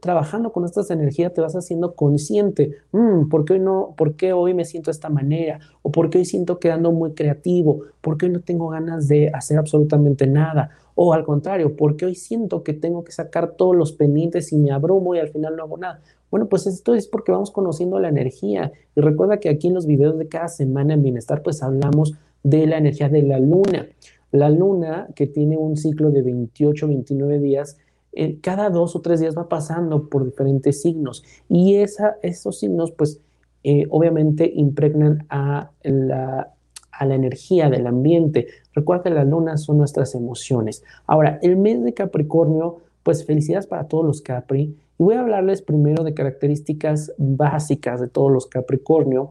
trabajando 0.00 0.52
con 0.52 0.64
estas 0.64 0.90
energías 0.90 1.32
te 1.32 1.40
vas 1.40 1.54
haciendo 1.54 1.94
consciente, 1.94 2.76
mm, 2.92 3.28
¿por, 3.28 3.44
qué 3.44 3.54
hoy 3.54 3.60
no, 3.60 3.94
¿por 3.96 4.14
qué 4.14 4.32
hoy 4.32 4.54
me 4.54 4.64
siento 4.64 4.90
de 4.90 4.92
esta 4.92 5.08
manera? 5.08 5.60
¿O 5.82 5.92
por 5.92 6.10
qué 6.10 6.18
hoy 6.18 6.24
siento 6.24 6.58
quedando 6.58 6.92
muy 6.92 7.12
creativo? 7.12 7.82
¿Por 8.00 8.16
qué 8.16 8.26
hoy 8.26 8.32
no 8.32 8.40
tengo 8.40 8.68
ganas 8.68 9.06
de 9.08 9.30
hacer 9.32 9.58
absolutamente 9.58 10.26
nada? 10.26 10.70
O 11.02 11.14
al 11.14 11.24
contrario, 11.24 11.76
¿por 11.76 11.96
qué 11.96 12.04
hoy 12.04 12.14
siento 12.14 12.62
que 12.62 12.74
tengo 12.74 13.04
que 13.04 13.12
sacar 13.12 13.52
todos 13.52 13.74
los 13.74 13.92
pendientes 13.92 14.52
y 14.52 14.58
me 14.58 14.70
abrumo 14.70 15.14
y 15.14 15.18
al 15.18 15.30
final 15.30 15.56
no 15.56 15.62
hago 15.62 15.78
nada? 15.78 16.02
Bueno, 16.30 16.46
pues 16.46 16.66
esto 16.66 16.94
es 16.94 17.06
porque 17.06 17.32
vamos 17.32 17.50
conociendo 17.50 17.98
la 17.98 18.10
energía. 18.10 18.70
Y 18.94 19.00
recuerda 19.00 19.40
que 19.40 19.48
aquí 19.48 19.68
en 19.68 19.72
los 19.72 19.86
videos 19.86 20.18
de 20.18 20.28
cada 20.28 20.48
semana 20.48 20.92
en 20.92 21.02
Bienestar, 21.02 21.42
pues 21.42 21.62
hablamos 21.62 22.18
de 22.42 22.66
la 22.66 22.76
energía 22.76 23.08
de 23.08 23.22
la 23.22 23.38
luna. 23.38 23.88
La 24.30 24.50
luna, 24.50 25.08
que 25.14 25.26
tiene 25.26 25.56
un 25.56 25.78
ciclo 25.78 26.10
de 26.10 26.20
28, 26.20 26.88
29 26.88 27.38
días, 27.38 27.78
eh, 28.12 28.38
cada 28.42 28.68
dos 28.68 28.94
o 28.94 29.00
tres 29.00 29.20
días 29.20 29.34
va 29.34 29.48
pasando 29.48 30.06
por 30.10 30.26
diferentes 30.26 30.82
signos 30.82 31.24
y 31.48 31.76
esa, 31.76 32.18
esos 32.22 32.58
signos 32.58 32.90
pues 32.90 33.20
eh, 33.64 33.86
obviamente 33.88 34.52
impregnan 34.54 35.24
a 35.30 35.70
la, 35.82 36.52
a 37.00 37.06
la 37.06 37.14
energía 37.14 37.70
del 37.70 37.86
ambiente. 37.86 38.48
Recuerda 38.74 39.04
que 39.04 39.10
las 39.10 39.26
lunas 39.26 39.64
son 39.64 39.78
nuestras 39.78 40.14
emociones. 40.14 40.84
Ahora, 41.06 41.38
el 41.40 41.56
mes 41.56 41.82
de 41.82 41.94
Capricornio, 41.94 42.76
pues 43.02 43.24
felicidades 43.24 43.66
para 43.66 43.88
todos 43.88 44.04
los 44.04 44.20
Capri 44.20 44.76
Y 44.98 45.02
voy 45.02 45.14
a 45.14 45.20
hablarles 45.20 45.62
primero 45.62 46.04
de 46.04 46.12
características 46.12 47.14
básicas 47.16 48.02
de 48.02 48.08
todos 48.08 48.30
los 48.30 48.46
Capricornio 48.46 49.30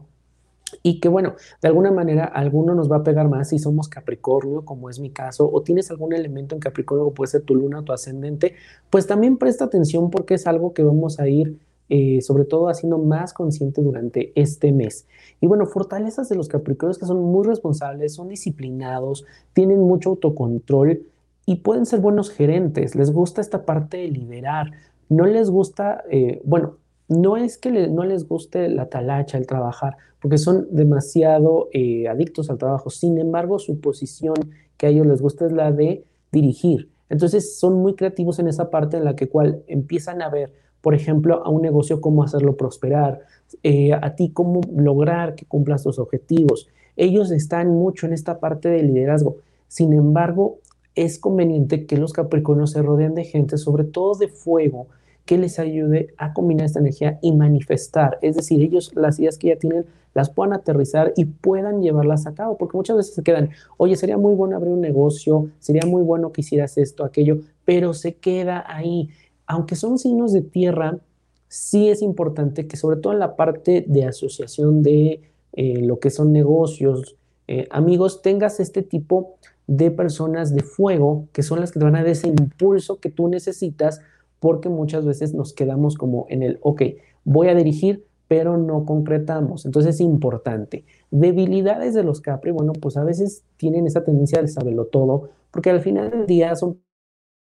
y 0.82 0.98
que 1.00 1.08
bueno, 1.08 1.34
de 1.62 1.68
alguna 1.68 1.92
manera 1.92 2.24
alguno 2.24 2.74
nos 2.74 2.90
va 2.90 2.96
a 2.96 3.02
pegar 3.04 3.28
más 3.28 3.50
si 3.50 3.58
somos 3.60 3.88
Capricornio, 3.88 4.64
como 4.64 4.90
es 4.90 4.98
mi 4.98 5.10
caso, 5.10 5.48
o 5.52 5.62
tienes 5.62 5.90
algún 5.90 6.12
elemento 6.12 6.54
en 6.56 6.60
Capricornio, 6.60 7.10
puede 7.10 7.30
ser 7.30 7.42
tu 7.42 7.54
luna 7.54 7.84
tu 7.84 7.92
ascendente, 7.92 8.54
pues 8.88 9.06
también 9.06 9.36
presta 9.36 9.64
atención 9.64 10.10
porque 10.10 10.34
es 10.34 10.46
algo 10.46 10.72
que 10.72 10.82
vamos 10.82 11.20
a 11.20 11.28
ir 11.28 11.56
eh, 11.90 12.22
sobre 12.22 12.44
todo 12.44 12.68
haciendo 12.68 12.98
más 12.98 13.34
consciente 13.34 13.82
durante 13.82 14.32
este 14.36 14.70
mes. 14.70 15.06
Y 15.40 15.48
bueno, 15.48 15.66
fortalezas 15.66 16.28
de 16.28 16.36
los 16.36 16.48
Capricornios 16.48 16.98
que 16.98 17.06
son 17.06 17.20
muy 17.20 17.44
responsables, 17.44 18.14
son 18.14 18.28
disciplinados, 18.28 19.24
tienen 19.52 19.80
mucho 19.80 20.10
autocontrol 20.10 21.02
y 21.46 21.56
pueden 21.56 21.86
ser 21.86 21.98
buenos 22.00 22.30
gerentes, 22.30 22.94
les 22.94 23.12
gusta 23.12 23.40
esta 23.40 23.64
parte 23.64 23.96
de 23.96 24.08
liderar, 24.08 24.70
no 25.08 25.26
les 25.26 25.50
gusta, 25.50 26.04
eh, 26.08 26.40
bueno, 26.44 26.76
no 27.08 27.36
es 27.36 27.58
que 27.58 27.88
no 27.88 28.04
les 28.04 28.28
guste 28.28 28.68
la 28.68 28.88
talacha, 28.88 29.36
el 29.36 29.48
trabajar, 29.48 29.96
porque 30.22 30.38
son 30.38 30.68
demasiado 30.70 31.68
eh, 31.72 32.06
adictos 32.06 32.50
al 32.50 32.58
trabajo. 32.58 32.88
Sin 32.88 33.18
embargo, 33.18 33.58
su 33.58 33.80
posición 33.80 34.36
que 34.76 34.86
a 34.86 34.90
ellos 34.90 35.06
les 35.06 35.20
gusta 35.20 35.46
es 35.46 35.52
la 35.52 35.72
de 35.72 36.04
dirigir. 36.30 36.88
Entonces, 37.08 37.58
son 37.58 37.82
muy 37.82 37.96
creativos 37.96 38.38
en 38.38 38.46
esa 38.46 38.70
parte 38.70 38.96
en 38.96 39.04
la 39.04 39.16
que 39.16 39.28
cual 39.28 39.64
empiezan 39.66 40.22
a 40.22 40.28
ver, 40.28 40.52
por 40.80 40.94
ejemplo, 40.94 41.42
a 41.44 41.50
un 41.50 41.62
negocio 41.62 42.00
cómo 42.00 42.22
hacerlo 42.22 42.56
prosperar, 42.56 43.20
eh, 43.62 43.92
a 43.92 44.14
ti 44.14 44.30
cómo 44.30 44.60
lograr 44.74 45.34
que 45.34 45.44
cumplas 45.44 45.82
tus 45.82 45.98
objetivos. 45.98 46.68
Ellos 46.96 47.30
están 47.30 47.68
mucho 47.68 48.06
en 48.06 48.12
esta 48.12 48.38
parte 48.40 48.68
de 48.68 48.82
liderazgo. 48.82 49.36
Sin 49.68 49.92
embargo, 49.92 50.58
es 50.94 51.18
conveniente 51.18 51.86
que 51.86 51.96
los 51.96 52.12
capricornios 52.12 52.72
se 52.72 52.82
rodeen 52.82 53.14
de 53.14 53.24
gente, 53.24 53.58
sobre 53.58 53.84
todo 53.84 54.14
de 54.14 54.28
fuego, 54.28 54.86
que 55.24 55.38
les 55.38 55.58
ayude 55.58 56.12
a 56.16 56.32
combinar 56.32 56.66
esta 56.66 56.80
energía 56.80 57.18
y 57.22 57.32
manifestar. 57.32 58.18
Es 58.20 58.36
decir, 58.36 58.62
ellos 58.62 58.92
las 58.96 59.18
ideas 59.18 59.38
que 59.38 59.48
ya 59.48 59.56
tienen 59.56 59.86
las 60.14 60.28
puedan 60.28 60.52
aterrizar 60.52 61.12
y 61.16 61.24
puedan 61.24 61.82
llevarlas 61.82 62.26
a 62.26 62.34
cabo, 62.34 62.56
porque 62.56 62.76
muchas 62.76 62.96
veces 62.96 63.14
se 63.14 63.22
quedan, 63.22 63.50
oye, 63.76 63.96
sería 63.96 64.18
muy 64.18 64.34
bueno 64.34 64.56
abrir 64.56 64.72
un 64.72 64.80
negocio, 64.80 65.48
sería 65.60 65.86
muy 65.86 66.02
bueno 66.02 66.32
que 66.32 66.40
hicieras 66.40 66.76
esto, 66.78 67.04
aquello, 67.04 67.38
pero 67.64 67.94
se 67.94 68.14
queda 68.14 68.64
ahí. 68.66 69.10
Aunque 69.50 69.74
son 69.74 69.98
signos 69.98 70.32
de 70.32 70.42
tierra, 70.42 71.00
sí 71.48 71.88
es 71.88 72.02
importante 72.02 72.68
que 72.68 72.76
sobre 72.76 72.98
todo 72.98 73.12
en 73.12 73.18
la 73.18 73.34
parte 73.34 73.84
de 73.84 74.04
asociación 74.04 74.84
de 74.84 75.22
eh, 75.54 75.82
lo 75.82 75.98
que 75.98 76.10
son 76.10 76.32
negocios, 76.32 77.16
eh, 77.48 77.66
amigos, 77.72 78.22
tengas 78.22 78.60
este 78.60 78.82
tipo 78.82 79.34
de 79.66 79.90
personas 79.90 80.54
de 80.54 80.62
fuego 80.62 81.26
que 81.32 81.42
son 81.42 81.58
las 81.58 81.72
que 81.72 81.80
te 81.80 81.84
van 81.84 81.96
a 81.96 81.98
dar 81.98 82.06
ese 82.06 82.28
impulso 82.28 83.00
que 83.00 83.10
tú 83.10 83.26
necesitas 83.26 84.00
porque 84.38 84.68
muchas 84.68 85.04
veces 85.04 85.34
nos 85.34 85.52
quedamos 85.52 85.96
como 85.96 86.26
en 86.28 86.44
el, 86.44 86.60
ok, 86.62 86.82
voy 87.24 87.48
a 87.48 87.54
dirigir, 87.56 88.06
pero 88.28 88.56
no 88.56 88.84
concretamos. 88.84 89.66
Entonces 89.66 89.96
es 89.96 90.00
importante. 90.00 90.84
Debilidades 91.10 91.94
de 91.94 92.04
los 92.04 92.20
Capri, 92.20 92.52
bueno, 92.52 92.72
pues 92.72 92.96
a 92.96 93.02
veces 93.02 93.42
tienen 93.56 93.88
esa 93.88 94.04
tendencia 94.04 94.40
de 94.40 94.46
saberlo 94.46 94.84
todo, 94.84 95.30
porque 95.50 95.70
al 95.70 95.80
final 95.80 96.12
del 96.12 96.26
día 96.26 96.54
son 96.54 96.80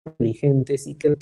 inteligentes 0.05 0.89
y 0.89 0.97
que 0.97 1.17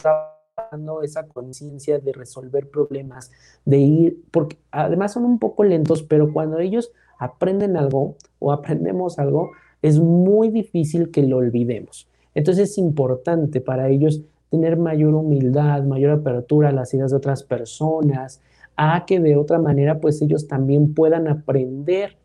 esa 1.02 1.26
conciencia 1.26 1.98
de 1.98 2.12
resolver 2.12 2.68
problemas, 2.68 3.30
de 3.64 3.78
ir, 3.78 4.22
porque 4.30 4.58
además 4.70 5.12
son 5.12 5.24
un 5.24 5.38
poco 5.38 5.64
lentos, 5.64 6.02
pero 6.02 6.32
cuando 6.32 6.58
ellos 6.58 6.92
aprenden 7.18 7.76
algo 7.76 8.16
o 8.38 8.52
aprendemos 8.52 9.18
algo, 9.18 9.50
es 9.82 9.98
muy 9.98 10.48
difícil 10.48 11.10
que 11.10 11.22
lo 11.22 11.38
olvidemos. 11.38 12.08
Entonces 12.34 12.70
es 12.70 12.78
importante 12.78 13.60
para 13.60 13.88
ellos 13.88 14.22
tener 14.50 14.76
mayor 14.76 15.14
humildad, 15.14 15.82
mayor 15.84 16.12
apertura 16.12 16.70
a 16.70 16.72
las 16.72 16.92
ideas 16.94 17.10
de 17.10 17.16
otras 17.16 17.42
personas, 17.42 18.40
a 18.76 19.04
que 19.06 19.20
de 19.20 19.36
otra 19.36 19.58
manera 19.58 20.00
pues 20.00 20.20
ellos 20.22 20.48
también 20.48 20.94
puedan 20.94 21.28
aprender 21.28 22.16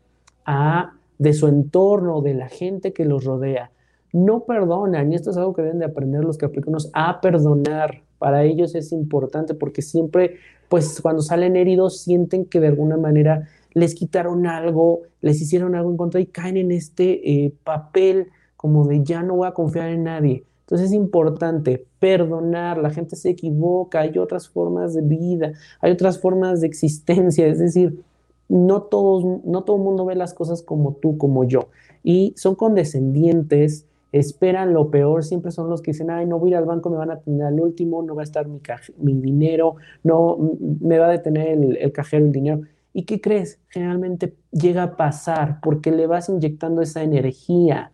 a 0.44 0.92
de 1.18 1.32
su 1.32 1.48
entorno, 1.48 2.20
de 2.20 2.34
la 2.34 2.48
gente 2.48 2.92
que 2.92 3.04
los 3.04 3.24
rodea. 3.24 3.70
No 4.16 4.44
perdonan, 4.44 5.12
y 5.12 5.14
esto 5.14 5.30
es 5.30 5.36
algo 5.36 5.52
que 5.52 5.60
deben 5.60 5.78
de 5.78 5.84
aprender 5.84 6.24
los 6.24 6.38
capricornios, 6.38 6.88
a 6.94 7.20
perdonar. 7.20 8.02
Para 8.16 8.44
ellos 8.44 8.74
es 8.74 8.90
importante 8.92 9.52
porque 9.52 9.82
siempre, 9.82 10.36
pues 10.70 11.02
cuando 11.02 11.20
salen 11.20 11.54
heridos, 11.54 12.00
sienten 12.00 12.46
que 12.46 12.58
de 12.58 12.68
alguna 12.68 12.96
manera 12.96 13.46
les 13.74 13.94
quitaron 13.94 14.46
algo, 14.46 15.02
les 15.20 15.42
hicieron 15.42 15.74
algo 15.74 15.90
en 15.90 15.98
contra 15.98 16.18
y 16.18 16.24
caen 16.24 16.56
en 16.56 16.70
este 16.70 17.30
eh, 17.30 17.52
papel 17.62 18.28
como 18.56 18.86
de 18.86 19.04
ya 19.04 19.22
no 19.22 19.36
voy 19.36 19.48
a 19.48 19.52
confiar 19.52 19.90
en 19.90 20.04
nadie. 20.04 20.44
Entonces 20.60 20.88
es 20.88 20.94
importante 20.94 21.86
perdonar, 21.98 22.78
la 22.78 22.88
gente 22.88 23.16
se 23.16 23.28
equivoca, 23.28 24.00
hay 24.00 24.16
otras 24.16 24.48
formas 24.48 24.94
de 24.94 25.02
vida, 25.02 25.52
hay 25.82 25.92
otras 25.92 26.18
formas 26.18 26.62
de 26.62 26.68
existencia, 26.68 27.46
es 27.48 27.58
decir, 27.58 28.02
no 28.48 28.80
todos, 28.80 29.42
no 29.44 29.62
todo 29.62 29.76
el 29.76 29.82
mundo 29.82 30.06
ve 30.06 30.14
las 30.14 30.32
cosas 30.32 30.62
como 30.62 30.94
tú, 30.94 31.18
como 31.18 31.44
yo, 31.44 31.68
y 32.02 32.32
son 32.38 32.54
condescendientes, 32.54 33.84
esperan 34.12 34.72
lo 34.72 34.90
peor, 34.90 35.24
siempre 35.24 35.50
son 35.50 35.68
los 35.68 35.82
que 35.82 35.92
dicen, 35.92 36.10
ay, 36.10 36.26
no 36.26 36.38
voy 36.38 36.50
a 36.50 36.52
ir 36.52 36.56
al 36.58 36.64
banco, 36.64 36.90
me 36.90 36.96
van 36.96 37.10
a 37.10 37.20
tener 37.20 37.46
al 37.46 37.60
último, 37.60 38.02
no 38.02 38.14
va 38.14 38.22
a 38.22 38.24
estar 38.24 38.46
mi, 38.48 38.60
mi 38.98 39.20
dinero, 39.20 39.76
no 40.02 40.38
me 40.80 40.98
va 40.98 41.06
a 41.06 41.10
detener 41.10 41.48
el, 41.48 41.76
el 41.76 41.92
cajero 41.92 42.24
el 42.24 42.32
dinero. 42.32 42.60
¿Y 42.92 43.04
qué 43.04 43.20
crees? 43.20 43.60
Generalmente 43.68 44.34
llega 44.52 44.82
a 44.82 44.96
pasar 44.96 45.60
porque 45.60 45.90
le 45.90 46.06
vas 46.06 46.28
inyectando 46.28 46.80
esa 46.80 47.02
energía 47.02 47.92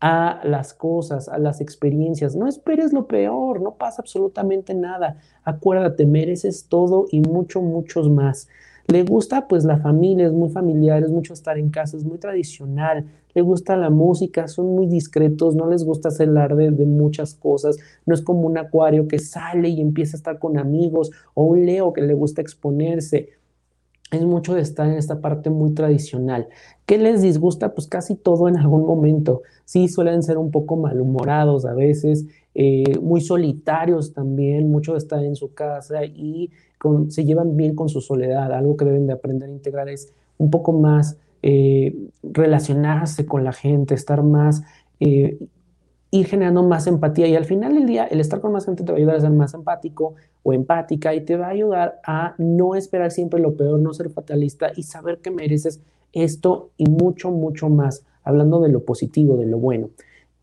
a 0.00 0.40
las 0.44 0.74
cosas, 0.74 1.28
a 1.28 1.38
las 1.38 1.60
experiencias. 1.60 2.36
No 2.36 2.46
esperes 2.46 2.92
lo 2.92 3.06
peor, 3.06 3.60
no 3.60 3.76
pasa 3.76 4.02
absolutamente 4.02 4.74
nada. 4.74 5.16
Acuérdate, 5.44 6.06
mereces 6.06 6.68
todo 6.68 7.06
y 7.10 7.20
mucho, 7.20 7.62
muchos 7.62 8.10
más. 8.10 8.48
Le 8.86 9.02
gusta 9.02 9.48
pues 9.48 9.64
la 9.64 9.78
familia, 9.78 10.26
es 10.26 10.32
muy 10.32 10.50
familiar, 10.50 11.02
es 11.02 11.10
mucho 11.10 11.32
estar 11.32 11.58
en 11.58 11.70
casa, 11.70 11.96
es 11.96 12.04
muy 12.04 12.18
tradicional, 12.18 13.06
le 13.34 13.40
gusta 13.40 13.76
la 13.76 13.88
música, 13.88 14.46
son 14.46 14.74
muy 14.74 14.86
discretos, 14.86 15.56
no 15.56 15.70
les 15.70 15.84
gusta 15.84 16.08
hacer 16.08 16.28
alarde 16.28 16.70
de 16.70 16.84
muchas 16.84 17.34
cosas, 17.34 17.78
no 18.04 18.14
es 18.14 18.20
como 18.20 18.42
un 18.42 18.58
acuario 18.58 19.08
que 19.08 19.18
sale 19.18 19.70
y 19.70 19.80
empieza 19.80 20.16
a 20.16 20.18
estar 20.18 20.38
con 20.38 20.58
amigos 20.58 21.10
o 21.32 21.44
un 21.44 21.64
leo 21.64 21.94
que 21.94 22.02
le 22.02 22.12
gusta 22.12 22.42
exponerse 22.42 23.30
es 24.14 24.24
mucho 24.24 24.54
de 24.54 24.62
estar 24.62 24.86
en 24.88 24.94
esta 24.94 25.20
parte 25.20 25.50
muy 25.50 25.72
tradicional. 25.72 26.48
¿Qué 26.86 26.98
les 26.98 27.22
disgusta? 27.22 27.74
Pues 27.74 27.86
casi 27.86 28.14
todo 28.14 28.48
en 28.48 28.56
algún 28.56 28.86
momento. 28.86 29.42
Sí, 29.64 29.88
suelen 29.88 30.22
ser 30.22 30.38
un 30.38 30.50
poco 30.50 30.76
malhumorados 30.76 31.64
a 31.64 31.74
veces, 31.74 32.26
eh, 32.54 32.98
muy 33.00 33.20
solitarios 33.20 34.12
también, 34.12 34.70
mucho 34.70 34.96
estar 34.96 35.22
en 35.24 35.36
su 35.36 35.54
casa 35.54 36.04
y 36.04 36.50
se 37.08 37.24
llevan 37.24 37.56
bien 37.56 37.74
con 37.74 37.88
su 37.88 38.00
soledad. 38.00 38.52
Algo 38.52 38.76
que 38.76 38.84
deben 38.84 39.06
de 39.06 39.14
aprender 39.14 39.48
a 39.48 39.52
integrar 39.52 39.88
es 39.88 40.12
un 40.38 40.50
poco 40.50 40.72
más 40.72 41.16
eh, 41.42 41.94
relacionarse 42.22 43.26
con 43.26 43.44
la 43.44 43.52
gente, 43.52 43.94
estar 43.94 44.22
más 44.22 44.62
eh, 45.00 45.38
ir 46.14 46.26
generando 46.26 46.62
más 46.62 46.86
empatía 46.86 47.26
y 47.26 47.34
al 47.34 47.44
final 47.44 47.74
del 47.74 47.86
día 47.86 48.04
el 48.04 48.20
estar 48.20 48.40
con 48.40 48.52
más 48.52 48.66
gente 48.66 48.84
te 48.84 48.92
va 48.92 48.96
a 48.96 49.00
ayudar 49.00 49.16
a 49.16 49.20
ser 49.20 49.32
más 49.32 49.52
empático 49.52 50.14
o 50.44 50.52
empática 50.52 51.12
y 51.12 51.22
te 51.22 51.36
va 51.36 51.46
a 51.46 51.50
ayudar 51.50 52.00
a 52.06 52.36
no 52.38 52.76
esperar 52.76 53.10
siempre 53.10 53.40
lo 53.40 53.56
peor, 53.56 53.80
no 53.80 53.92
ser 53.92 54.10
fatalista 54.10 54.70
y 54.76 54.84
saber 54.84 55.18
que 55.18 55.32
mereces 55.32 55.80
esto 56.12 56.70
y 56.76 56.88
mucho, 56.88 57.32
mucho 57.32 57.68
más, 57.68 58.04
hablando 58.22 58.60
de 58.60 58.68
lo 58.68 58.84
positivo, 58.84 59.36
de 59.36 59.46
lo 59.46 59.58
bueno. 59.58 59.90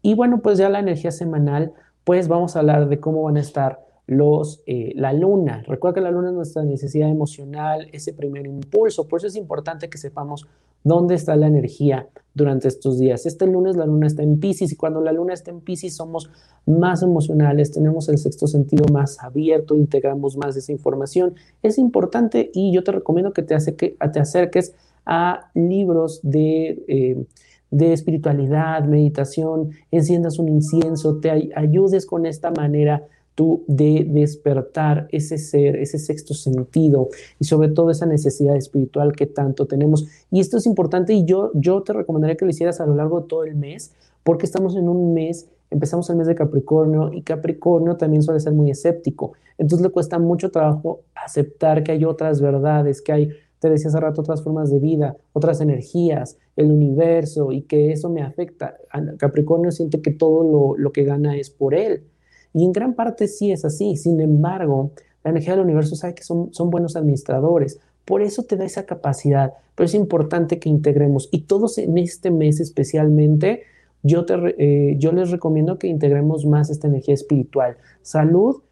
Y 0.01 0.13
bueno, 0.13 0.41
pues 0.41 0.57
ya 0.57 0.67
la 0.67 0.79
energía 0.79 1.11
semanal, 1.11 1.71
pues 2.03 2.27
vamos 2.27 2.57
a 2.57 2.59
hablar 2.59 2.89
de 2.89 2.99
cómo 2.99 3.23
van 3.23 3.37
a 3.37 3.39
estar 3.39 3.79
los, 4.07 4.61
eh, 4.65 4.91
la 4.95 5.13
luna. 5.13 5.63
Recuerda 5.65 5.95
que 5.95 6.01
la 6.01 6.11
luna 6.11 6.27
es 6.29 6.33
nuestra 6.33 6.63
necesidad 6.65 7.07
emocional, 7.07 7.87
ese 7.93 8.11
primer 8.11 8.45
impulso. 8.45 9.07
Por 9.07 9.19
eso 9.19 9.27
es 9.27 9.37
importante 9.37 9.89
que 9.89 9.97
sepamos 9.97 10.47
dónde 10.83 11.15
está 11.15 11.35
la 11.35 11.47
energía 11.47 12.07
durante 12.33 12.67
estos 12.67 12.97
días. 12.97 13.25
Este 13.25 13.45
lunes 13.45 13.75
la 13.75 13.85
luna 13.85 14.07
está 14.07 14.23
en 14.23 14.39
Pisces 14.39 14.71
y 14.71 14.75
cuando 14.75 15.01
la 15.01 15.11
luna 15.11 15.33
está 15.33 15.51
en 15.51 15.59
Pisces 15.59 15.95
somos 15.95 16.29
más 16.65 17.03
emocionales, 17.03 17.71
tenemos 17.71 18.07
el 18.09 18.17
sexto 18.17 18.47
sentido 18.47 18.85
más 18.91 19.21
abierto, 19.21 19.75
integramos 19.75 20.37
más 20.37 20.55
esa 20.55 20.71
información. 20.71 21.35
Es 21.61 21.77
importante 21.77 22.51
y 22.53 22.73
yo 22.73 22.83
te 22.83 22.93
recomiendo 22.93 23.33
que 23.33 23.43
te, 23.43 23.57
te 23.57 24.19
acerques 24.19 24.73
a 25.05 25.51
libros 25.53 26.19
de... 26.23 26.83
Eh, 26.87 27.25
de 27.71 27.93
espiritualidad, 27.93 28.83
meditación, 28.83 29.71
enciendas 29.91 30.39
un 30.39 30.49
incienso, 30.49 31.21
te 31.21 31.53
ayudes 31.55 32.05
con 32.05 32.25
esta 32.25 32.51
manera 32.51 33.07
tú 33.35 33.63
de 33.67 34.05
despertar 34.07 35.07
ese 35.11 35.37
ser, 35.37 35.77
ese 35.77 35.99
sexto 35.99 36.33
sentido 36.33 37.09
y 37.39 37.45
sobre 37.45 37.69
todo 37.69 37.89
esa 37.91 38.05
necesidad 38.05 38.55
espiritual 38.55 39.13
que 39.15 39.25
tanto 39.25 39.65
tenemos. 39.65 40.07
Y 40.31 40.39
esto 40.39 40.57
es 40.57 40.65
importante 40.65 41.13
y 41.13 41.25
yo, 41.25 41.51
yo 41.53 41.81
te 41.81 41.93
recomendaría 41.93 42.35
que 42.35 42.45
lo 42.45 42.51
hicieras 42.51 42.81
a 42.81 42.85
lo 42.85 42.95
largo 42.95 43.21
de 43.21 43.27
todo 43.27 43.43
el 43.43 43.55
mes 43.55 43.91
porque 44.23 44.45
estamos 44.45 44.75
en 44.75 44.87
un 44.87 45.13
mes, 45.13 45.47
empezamos 45.69 46.09
el 46.09 46.17
mes 46.17 46.27
de 46.27 46.35
Capricornio 46.35 47.11
y 47.13 47.21
Capricornio 47.21 47.97
también 47.97 48.21
suele 48.21 48.39
ser 48.39 48.53
muy 48.53 48.69
escéptico. 48.69 49.33
Entonces 49.57 49.85
le 49.85 49.91
cuesta 49.91 50.19
mucho 50.19 50.51
trabajo 50.51 51.01
aceptar 51.15 51.83
que 51.83 51.93
hay 51.93 52.05
otras 52.05 52.41
verdades, 52.41 53.01
que 53.01 53.11
hay, 53.11 53.29
te 53.59 53.69
decía 53.69 53.89
hace 53.89 53.99
rato, 53.99 54.21
otras 54.21 54.43
formas 54.43 54.69
de 54.69 54.79
vida, 54.79 55.15
otras 55.33 55.61
energías, 55.61 56.37
el 56.55 56.71
universo 56.71 57.51
y 57.51 57.61
que 57.63 57.91
eso 57.91 58.09
me 58.09 58.21
afecta. 58.21 58.77
Capricornio 59.17 59.71
siente 59.71 60.01
que 60.01 60.11
todo 60.11 60.43
lo, 60.43 60.77
lo 60.77 60.91
que 60.91 61.03
gana 61.03 61.37
es 61.37 61.49
por 61.49 61.73
él 61.73 62.03
y 62.53 62.65
en 62.65 62.71
gran 62.71 62.93
parte 62.93 63.27
sí 63.27 63.51
es 63.51 63.65
así. 63.65 63.95
Sin 63.97 64.19
embargo, 64.21 64.91
La 65.23 65.29
energía 65.29 65.53
del 65.53 65.63
universo 65.65 65.95
sabe 65.95 66.15
que 66.15 66.23
son, 66.23 66.51
son 66.51 66.71
buenos 66.71 66.95
administradores. 66.95 67.79
Por 68.05 68.23
eso 68.23 68.43
te 68.43 68.57
da 68.57 68.65
esa 68.65 68.85
capacidad. 68.87 69.53
Pero 69.75 69.85
es 69.85 69.93
importante 69.93 70.57
que 70.59 70.67
integremos. 70.67 71.29
Y 71.31 71.41
todos 71.41 71.77
en 71.77 71.97
este 71.97 72.31
mes 72.31 72.59
especialmente, 72.59 73.63
yo, 74.01 74.25
te, 74.25 74.33
eh, 74.57 74.95
yo 74.97 75.11
les 75.11 75.29
recomiendo 75.29 75.77
que 75.77 75.87
integremos 75.87 76.45
más 76.45 76.71
esta 76.71 76.87
energía 76.87 77.13
espiritual. 77.13 77.77
Salud, 78.01 78.63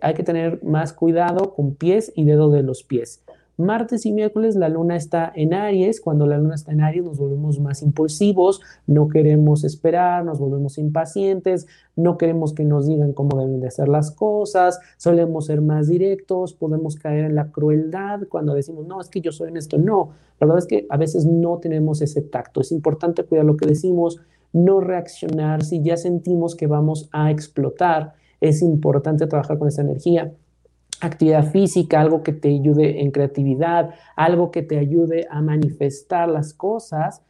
hay 0.00 0.14
que 0.14 0.22
tener 0.22 0.62
más 0.62 0.92
cuidado 0.92 1.54
con 1.54 1.74
pies 1.74 2.12
y 2.14 2.24
dedo 2.24 2.50
de 2.50 2.62
los 2.62 2.84
pies. 2.84 3.20
Martes 3.58 4.04
y 4.04 4.12
miércoles 4.12 4.54
la 4.54 4.68
luna 4.68 4.96
está 4.96 5.32
en 5.34 5.54
Aries. 5.54 6.02
Cuando 6.02 6.26
la 6.26 6.36
luna 6.36 6.54
está 6.54 6.72
en 6.72 6.82
Aries 6.82 7.04
nos 7.04 7.16
volvemos 7.16 7.58
más 7.58 7.80
impulsivos, 7.80 8.60
no 8.86 9.08
queremos 9.08 9.64
esperar, 9.64 10.24
nos 10.26 10.38
volvemos 10.38 10.76
impacientes, 10.76 11.66
no 11.96 12.18
queremos 12.18 12.52
que 12.52 12.64
nos 12.64 12.86
digan 12.86 13.14
cómo 13.14 13.38
deben 13.38 13.60
de 13.60 13.68
hacer 13.68 13.88
las 13.88 14.10
cosas, 14.10 14.78
solemos 14.98 15.46
ser 15.46 15.62
más 15.62 15.88
directos, 15.88 16.52
podemos 16.52 16.96
caer 16.96 17.24
en 17.24 17.34
la 17.34 17.50
crueldad 17.50 18.20
cuando 18.28 18.52
decimos, 18.52 18.86
no, 18.86 19.00
es 19.00 19.08
que 19.08 19.22
yo 19.22 19.32
soy 19.32 19.48
en 19.48 19.56
esto. 19.56 19.78
No, 19.78 20.10
la 20.38 20.46
verdad 20.46 20.58
es 20.58 20.66
que 20.66 20.86
a 20.90 20.98
veces 20.98 21.24
no 21.24 21.56
tenemos 21.56 22.02
ese 22.02 22.20
tacto. 22.20 22.60
Es 22.60 22.72
importante 22.72 23.24
cuidar 23.24 23.46
lo 23.46 23.56
que 23.56 23.66
decimos, 23.66 24.20
no 24.52 24.80
reaccionar 24.80 25.64
si 25.64 25.82
ya 25.82 25.96
sentimos 25.96 26.56
que 26.56 26.66
vamos 26.66 27.08
a 27.10 27.30
explotar. 27.30 28.12
Es 28.42 28.60
importante 28.60 29.26
trabajar 29.26 29.58
con 29.58 29.68
esa 29.68 29.80
energía 29.80 30.34
actividad 31.00 31.50
física, 31.50 32.00
algo 32.00 32.22
que 32.22 32.32
te 32.32 32.48
ayude 32.48 33.02
en 33.02 33.10
creatividad, 33.10 33.94
algo 34.16 34.50
que 34.50 34.62
te 34.62 34.78
ayude 34.78 35.26
a 35.30 35.42
manifestar 35.42 36.28
las 36.28 36.54
cosas, 36.54 37.22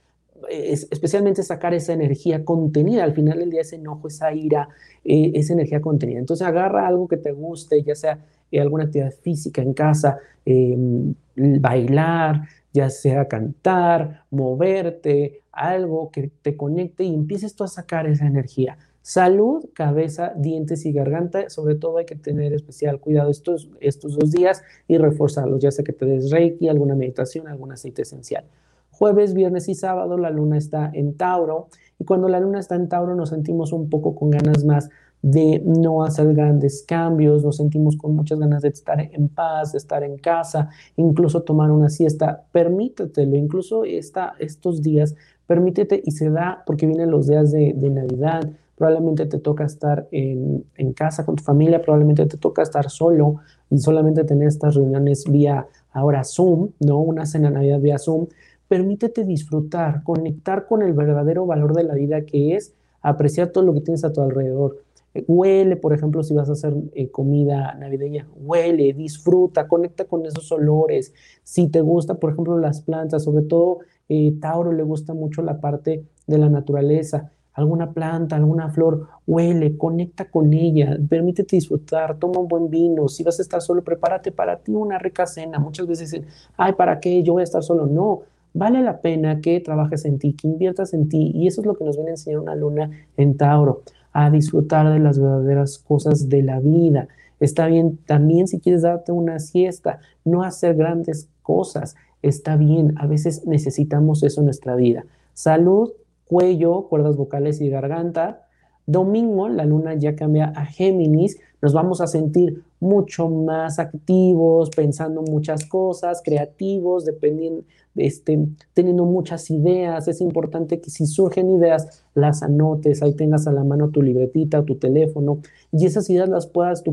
especialmente 0.48 1.42
sacar 1.42 1.74
esa 1.74 1.92
energía 1.92 2.44
contenida. 2.44 3.04
Al 3.04 3.14
final 3.14 3.38
del 3.38 3.50
día, 3.50 3.62
ese 3.62 3.76
enojo, 3.76 4.08
esa 4.08 4.32
ira, 4.32 4.68
eh, 5.04 5.32
esa 5.34 5.54
energía 5.54 5.80
contenida. 5.80 6.18
Entonces, 6.18 6.46
agarra 6.46 6.86
algo 6.86 7.08
que 7.08 7.16
te 7.16 7.32
guste, 7.32 7.82
ya 7.82 7.94
sea 7.94 8.18
eh, 8.50 8.60
alguna 8.60 8.84
actividad 8.84 9.12
física 9.22 9.62
en 9.62 9.74
casa, 9.74 10.18
em, 10.44 11.14
bailar, 11.34 12.42
ya 12.72 12.90
sea 12.90 13.26
cantar, 13.26 14.24
moverte, 14.30 15.42
algo 15.50 16.10
que 16.10 16.30
te 16.42 16.56
conecte 16.56 17.04
y 17.04 17.14
empieces 17.14 17.56
tú 17.56 17.64
a 17.64 17.68
sacar 17.68 18.06
esa 18.06 18.26
energía. 18.26 18.76
Salud, 19.08 19.66
cabeza, 19.72 20.32
dientes 20.36 20.84
y 20.84 20.90
garganta. 20.90 21.48
Sobre 21.48 21.76
todo 21.76 21.98
hay 21.98 22.06
que 22.06 22.16
tener 22.16 22.52
especial 22.52 22.98
cuidado 22.98 23.30
estos, 23.30 23.70
estos 23.78 24.18
dos 24.18 24.32
días 24.32 24.64
y 24.88 24.98
reforzarlos, 24.98 25.60
ya 25.60 25.70
sea 25.70 25.84
que 25.84 25.92
te 25.92 26.06
des 26.06 26.32
reiki, 26.32 26.68
alguna 26.68 26.96
meditación, 26.96 27.46
algún 27.46 27.70
aceite 27.70 28.02
esencial. 28.02 28.46
Jueves, 28.90 29.32
viernes 29.32 29.68
y 29.68 29.76
sábado 29.76 30.18
la 30.18 30.30
luna 30.30 30.58
está 30.58 30.90
en 30.92 31.16
Tauro 31.16 31.68
y 32.00 32.04
cuando 32.04 32.28
la 32.28 32.40
luna 32.40 32.58
está 32.58 32.74
en 32.74 32.88
Tauro 32.88 33.14
nos 33.14 33.28
sentimos 33.28 33.72
un 33.72 33.88
poco 33.88 34.16
con 34.16 34.30
ganas 34.30 34.64
más 34.64 34.88
de 35.22 35.62
no 35.64 36.02
hacer 36.02 36.34
grandes 36.34 36.82
cambios, 36.82 37.44
nos 37.44 37.58
sentimos 37.58 37.96
con 37.96 38.16
muchas 38.16 38.40
ganas 38.40 38.62
de 38.62 38.70
estar 38.70 39.00
en 39.00 39.28
paz, 39.28 39.70
de 39.70 39.78
estar 39.78 40.02
en 40.02 40.18
casa, 40.18 40.70
incluso 40.96 41.44
tomar 41.44 41.70
una 41.70 41.90
siesta. 41.90 42.42
Permítetelo, 42.50 43.36
incluso 43.36 43.84
esta, 43.84 44.34
estos 44.40 44.82
días, 44.82 45.14
permítete 45.46 46.02
y 46.04 46.10
se 46.10 46.28
da 46.28 46.64
porque 46.66 46.86
vienen 46.86 47.12
los 47.12 47.28
días 47.28 47.52
de, 47.52 47.72
de 47.72 47.90
Navidad, 47.90 48.50
probablemente 48.76 49.26
te 49.26 49.38
toca 49.38 49.64
estar 49.64 50.06
en, 50.10 50.64
casa 50.94 51.24
con 51.24 51.36
tu 51.36 51.42
familia, 51.42 51.82
probablemente 51.82 52.26
te 52.26 52.36
toca 52.36 52.62
estar 52.62 52.90
solo 52.90 53.36
y 53.70 53.78
solamente 53.78 54.24
tener 54.24 54.48
estas 54.48 54.74
reuniones 54.74 55.24
vía 55.28 55.66
ahora 55.92 56.22
Zoom, 56.24 56.70
¿no? 56.80 56.98
Una 56.98 57.26
cena 57.26 57.50
Navidad 57.50 57.80
vía 57.80 57.98
Zoom. 57.98 58.26
Permítete 58.68 59.24
disfrutar, 59.24 60.02
conectar 60.02 60.66
con 60.66 60.82
el 60.82 60.92
verdadero 60.92 61.46
valor 61.46 61.74
de 61.74 61.84
la 61.84 61.94
vida 61.94 62.22
que 62.22 62.54
es 62.54 62.74
apreciar 63.00 63.48
todo 63.48 63.64
lo 63.64 63.72
que 63.72 63.80
tienes 63.80 64.04
a 64.04 64.12
tu 64.12 64.20
alrededor. 64.20 64.82
Eh, 65.14 65.24
huele, 65.26 65.76
por 65.76 65.94
ejemplo, 65.94 66.22
si 66.22 66.34
vas 66.34 66.50
a 66.50 66.52
hacer 66.52 66.74
eh, 66.92 67.10
comida 67.10 67.74
navideña, 67.74 68.28
huele, 68.36 68.92
disfruta, 68.92 69.68
conecta 69.68 70.04
con 70.04 70.26
esos 70.26 70.52
olores. 70.52 71.14
Si 71.42 71.68
te 71.68 71.80
gusta, 71.80 72.16
por 72.16 72.32
ejemplo, 72.32 72.58
las 72.58 72.82
plantas, 72.82 73.24
sobre 73.24 73.44
todo 73.44 73.78
eh, 74.08 74.34
Tauro 74.40 74.72
le 74.72 74.82
gusta 74.82 75.14
mucho 75.14 75.42
la 75.42 75.60
parte 75.60 76.04
de 76.26 76.38
la 76.38 76.50
naturaleza 76.50 77.32
alguna 77.56 77.90
planta, 77.90 78.36
alguna 78.36 78.68
flor, 78.68 79.08
huele, 79.26 79.76
conecta 79.78 80.26
con 80.26 80.52
ella, 80.52 80.96
permítete 81.08 81.56
disfrutar, 81.56 82.18
toma 82.18 82.40
un 82.40 82.48
buen 82.48 82.70
vino, 82.70 83.08
si 83.08 83.24
vas 83.24 83.38
a 83.38 83.42
estar 83.42 83.62
solo, 83.62 83.82
prepárate 83.82 84.30
para 84.30 84.58
ti 84.58 84.72
una 84.72 84.98
rica 84.98 85.26
cena. 85.26 85.58
Muchas 85.58 85.86
veces 85.86 86.10
dicen, 86.10 86.28
ay, 86.58 86.74
¿para 86.74 87.00
qué? 87.00 87.22
Yo 87.22 87.32
voy 87.32 87.40
a 87.40 87.44
estar 87.44 87.62
solo. 87.62 87.86
No, 87.86 88.20
vale 88.52 88.82
la 88.82 89.00
pena 89.00 89.40
que 89.40 89.58
trabajes 89.60 90.04
en 90.04 90.18
ti, 90.18 90.34
que 90.34 90.48
inviertas 90.48 90.92
en 90.92 91.08
ti, 91.08 91.32
y 91.34 91.46
eso 91.46 91.62
es 91.62 91.66
lo 91.66 91.74
que 91.74 91.84
nos 91.84 91.96
viene 91.96 92.10
a 92.10 92.14
enseñar 92.14 92.40
una 92.40 92.54
luna 92.54 92.90
en 93.16 93.36
Tauro, 93.38 93.82
a 94.12 94.30
disfrutar 94.30 94.92
de 94.92 94.98
las 94.98 95.18
verdaderas 95.18 95.78
cosas 95.78 96.28
de 96.28 96.42
la 96.42 96.60
vida. 96.60 97.08
Está 97.40 97.66
bien 97.68 97.98
también 98.06 98.48
si 98.48 98.60
quieres 98.60 98.82
darte 98.82 99.12
una 99.12 99.38
siesta, 99.38 100.00
no 100.24 100.42
hacer 100.42 100.74
grandes 100.74 101.28
cosas, 101.42 101.96
está 102.20 102.56
bien, 102.56 102.94
a 102.98 103.06
veces 103.06 103.46
necesitamos 103.46 104.22
eso 104.22 104.40
en 104.42 104.46
nuestra 104.46 104.76
vida. 104.76 105.06
Salud, 105.32 105.92
cuello, 106.26 106.88
cuerdas 106.88 107.16
vocales 107.16 107.60
y 107.60 107.68
garganta. 107.68 108.42
Domingo, 108.86 109.48
la 109.48 109.64
luna 109.64 109.94
ya 109.94 110.14
cambia 110.14 110.52
a 110.54 110.64
Géminis, 110.64 111.38
nos 111.60 111.72
vamos 111.72 112.00
a 112.00 112.06
sentir 112.06 112.62
mucho 112.78 113.28
más 113.28 113.80
activos, 113.80 114.70
pensando 114.70 115.22
muchas 115.22 115.64
cosas, 115.64 116.22
creativos, 116.24 117.04
dependiendo, 117.04 117.64
este, 117.96 118.46
teniendo 118.74 119.04
muchas 119.04 119.50
ideas. 119.50 120.06
Es 120.06 120.20
importante 120.20 120.80
que 120.80 120.90
si 120.90 121.06
surgen 121.06 121.56
ideas, 121.56 122.04
las 122.14 122.42
anotes, 122.44 123.02
ahí 123.02 123.14
tengas 123.14 123.48
a 123.48 123.52
la 123.52 123.64
mano 123.64 123.88
tu 123.88 124.02
libretita, 124.02 124.64
tu 124.64 124.76
teléfono, 124.76 125.40
y 125.72 125.86
esas 125.86 126.08
ideas 126.08 126.28
las 126.28 126.46
puedas 126.46 126.84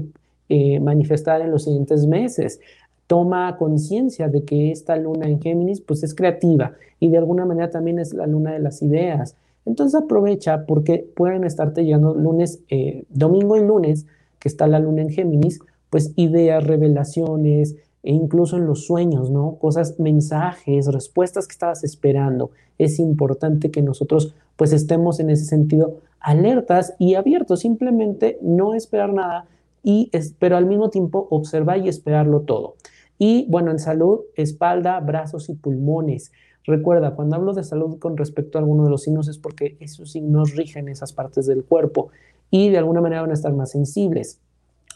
eh, 0.49 0.79
manifestar 0.79 1.41
en 1.41 1.51
los 1.51 1.65
siguientes 1.65 2.07
meses 2.07 2.59
toma 3.13 3.57
conciencia 3.57 4.27
de 4.27 4.43
que 4.43 4.71
esta 4.71 4.95
luna 4.95 5.27
en 5.27 5.39
Géminis 5.39 5.81
pues 5.81 6.01
es 6.01 6.15
creativa 6.15 6.71
y 6.99 7.09
de 7.09 7.19
alguna 7.19 7.45
manera 7.45 7.69
también 7.69 7.99
es 7.99 8.11
la 8.11 8.25
luna 8.25 8.53
de 8.53 8.59
las 8.59 8.81
ideas. 8.81 9.35
Entonces 9.67 10.01
aprovecha 10.01 10.65
porque 10.65 11.07
pueden 11.15 11.43
estarte 11.43 11.83
llegando 11.83 12.15
lunes, 12.15 12.61
eh, 12.69 13.03
domingo 13.09 13.55
y 13.55 13.61
lunes, 13.61 14.07
que 14.39 14.49
está 14.49 14.65
la 14.65 14.79
luna 14.79 15.03
en 15.03 15.11
Géminis, 15.11 15.59
pues 15.91 16.11
ideas, 16.15 16.63
revelaciones 16.63 17.75
e 18.01 18.13
incluso 18.13 18.57
en 18.57 18.65
los 18.65 18.87
sueños, 18.87 19.29
¿no? 19.29 19.57
Cosas, 19.61 19.99
mensajes, 19.99 20.87
respuestas 20.87 21.45
que 21.45 21.51
estabas 21.51 21.83
esperando. 21.83 22.49
Es 22.79 22.97
importante 22.97 23.69
que 23.69 23.83
nosotros 23.83 24.33
pues 24.55 24.73
estemos 24.73 25.19
en 25.19 25.29
ese 25.29 25.45
sentido 25.45 25.99
alertas 26.19 26.95
y 26.97 27.13
abiertos, 27.13 27.59
simplemente 27.59 28.39
no 28.41 28.73
esperar 28.73 29.13
nada 29.13 29.45
y 29.83 30.09
pero 30.39 30.57
al 30.57 30.65
mismo 30.65 30.89
tiempo 30.89 31.27
observar 31.29 31.77
y 31.77 31.89
esperarlo 31.89 32.39
todo. 32.41 32.73
Y 33.17 33.45
bueno, 33.49 33.71
en 33.71 33.79
salud, 33.79 34.21
espalda, 34.35 34.99
brazos 34.99 35.49
y 35.49 35.55
pulmones. 35.55 36.31
Recuerda, 36.65 37.15
cuando 37.15 37.35
hablo 37.35 37.53
de 37.53 37.63
salud 37.63 37.99
con 37.99 38.17
respecto 38.17 38.57
a 38.57 38.61
alguno 38.61 38.85
de 38.85 38.89
los 38.89 39.03
signos 39.03 39.27
es 39.27 39.37
porque 39.37 39.77
esos 39.79 40.11
signos 40.11 40.55
rigen 40.55 40.87
esas 40.87 41.11
partes 41.11 41.45
del 41.45 41.63
cuerpo 41.63 42.09
y 42.49 42.69
de 42.69 42.77
alguna 42.77 43.01
manera 43.01 43.21
van 43.21 43.31
a 43.31 43.35
estar 43.35 43.53
más 43.53 43.71
sensibles. 43.71 44.39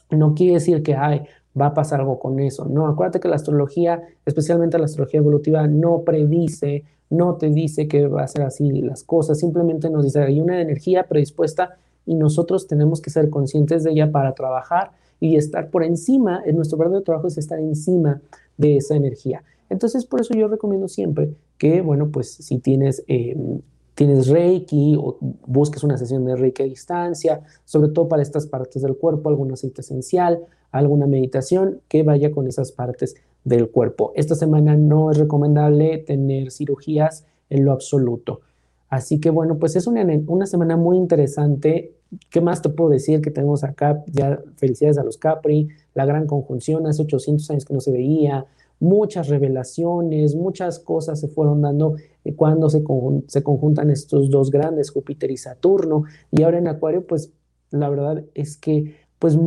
No 0.09 0.33
quiere 0.33 0.55
decir 0.55 0.81
que 0.83 0.95
ay, 0.95 1.23
va 1.59 1.67
a 1.67 1.73
pasar 1.73 1.99
algo 1.99 2.19
con 2.19 2.39
eso. 2.39 2.65
No, 2.65 2.87
acuérdate 2.87 3.19
que 3.19 3.27
la 3.27 3.35
astrología, 3.35 4.03
especialmente 4.25 4.77
la 4.77 4.85
astrología 4.85 5.19
evolutiva, 5.19 5.67
no 5.67 6.03
predice, 6.03 6.85
no 7.09 7.35
te 7.35 7.49
dice 7.49 7.87
que 7.87 8.07
va 8.07 8.23
a 8.23 8.27
ser 8.27 8.43
así 8.43 8.69
las 8.81 9.03
cosas, 9.03 9.39
simplemente 9.39 9.89
nos 9.89 10.03
dice 10.03 10.21
hay 10.21 10.41
una 10.41 10.61
energía 10.61 11.03
predispuesta 11.03 11.77
y 12.05 12.15
nosotros 12.15 12.67
tenemos 12.67 13.01
que 13.01 13.09
ser 13.09 13.29
conscientes 13.29 13.83
de 13.83 13.91
ella 13.91 14.11
para 14.11 14.33
trabajar 14.33 14.91
y 15.19 15.35
estar 15.35 15.69
por 15.69 15.83
encima, 15.83 16.41
en 16.45 16.55
nuestro 16.55 16.77
verdadero 16.77 17.03
trabajo 17.03 17.27
es 17.27 17.37
estar 17.37 17.59
encima 17.59 18.21
de 18.57 18.77
esa 18.77 18.95
energía. 18.95 19.43
Entonces, 19.69 20.05
por 20.05 20.21
eso 20.21 20.33
yo 20.33 20.47
recomiendo 20.47 20.87
siempre 20.87 21.33
que, 21.57 21.81
bueno, 21.81 22.09
pues 22.09 22.31
si 22.31 22.59
tienes, 22.59 23.03
em, 23.07 23.61
tienes 23.95 24.27
Reiki 24.27 24.95
o 24.97 25.17
busques 25.45 25.83
una 25.83 25.97
sesión 25.97 26.25
de 26.25 26.35
Reiki 26.35 26.63
a 26.63 26.65
distancia, 26.65 27.41
sobre 27.65 27.89
todo 27.89 28.07
para 28.07 28.21
estas 28.21 28.45
partes 28.45 28.81
del 28.81 28.95
cuerpo, 28.95 29.29
algún 29.29 29.51
aceite 29.51 29.81
esencial, 29.81 30.45
alguna 30.71 31.07
meditación 31.07 31.81
que 31.87 32.03
vaya 32.03 32.31
con 32.31 32.47
esas 32.47 32.71
partes 32.71 33.15
del 33.43 33.69
cuerpo. 33.69 34.11
Esta 34.15 34.35
semana 34.35 34.75
no 34.75 35.11
es 35.11 35.17
recomendable 35.17 35.97
tener 35.99 36.51
cirugías 36.51 37.25
en 37.49 37.65
lo 37.65 37.71
absoluto. 37.71 38.41
Así 38.89 39.19
que 39.19 39.29
bueno, 39.29 39.57
pues 39.57 39.75
es 39.75 39.87
una, 39.87 40.05
una 40.27 40.45
semana 40.45 40.77
muy 40.77 40.97
interesante. 40.97 41.93
¿Qué 42.29 42.39
más 42.39 42.61
te 42.61 42.69
puedo 42.69 42.89
decir 42.89 43.21
que 43.21 43.31
tenemos 43.31 43.63
acá? 43.63 44.03
Ya 44.07 44.39
felicidades 44.55 44.97
a 44.97 45.03
los 45.03 45.17
Capri, 45.17 45.67
la 45.93 46.05
gran 46.05 46.25
conjunción, 46.25 46.87
hace 46.87 47.01
800 47.01 47.51
años 47.51 47.65
que 47.65 47.73
no 47.73 47.81
se 47.81 47.91
veía, 47.91 48.45
muchas 48.79 49.27
revelaciones, 49.27 50.35
muchas 50.35 50.79
cosas 50.79 51.19
se 51.19 51.27
fueron 51.27 51.61
dando 51.61 51.95
eh, 52.23 52.35
cuando 52.35 52.69
se, 52.69 52.83
se 53.27 53.43
conjuntan 53.43 53.89
estos 53.89 54.29
dos 54.29 54.51
grandes, 54.51 54.91
Júpiter 54.91 55.31
y 55.31 55.37
Saturno, 55.37 56.03
y 56.31 56.43
ahora 56.43 56.59
en 56.59 56.67
Acuario, 56.67 57.05
pues 57.05 57.31
la 57.71 57.89
verdad 57.89 58.23
es 58.33 58.57
que 58.57 58.95
pues 59.19 59.37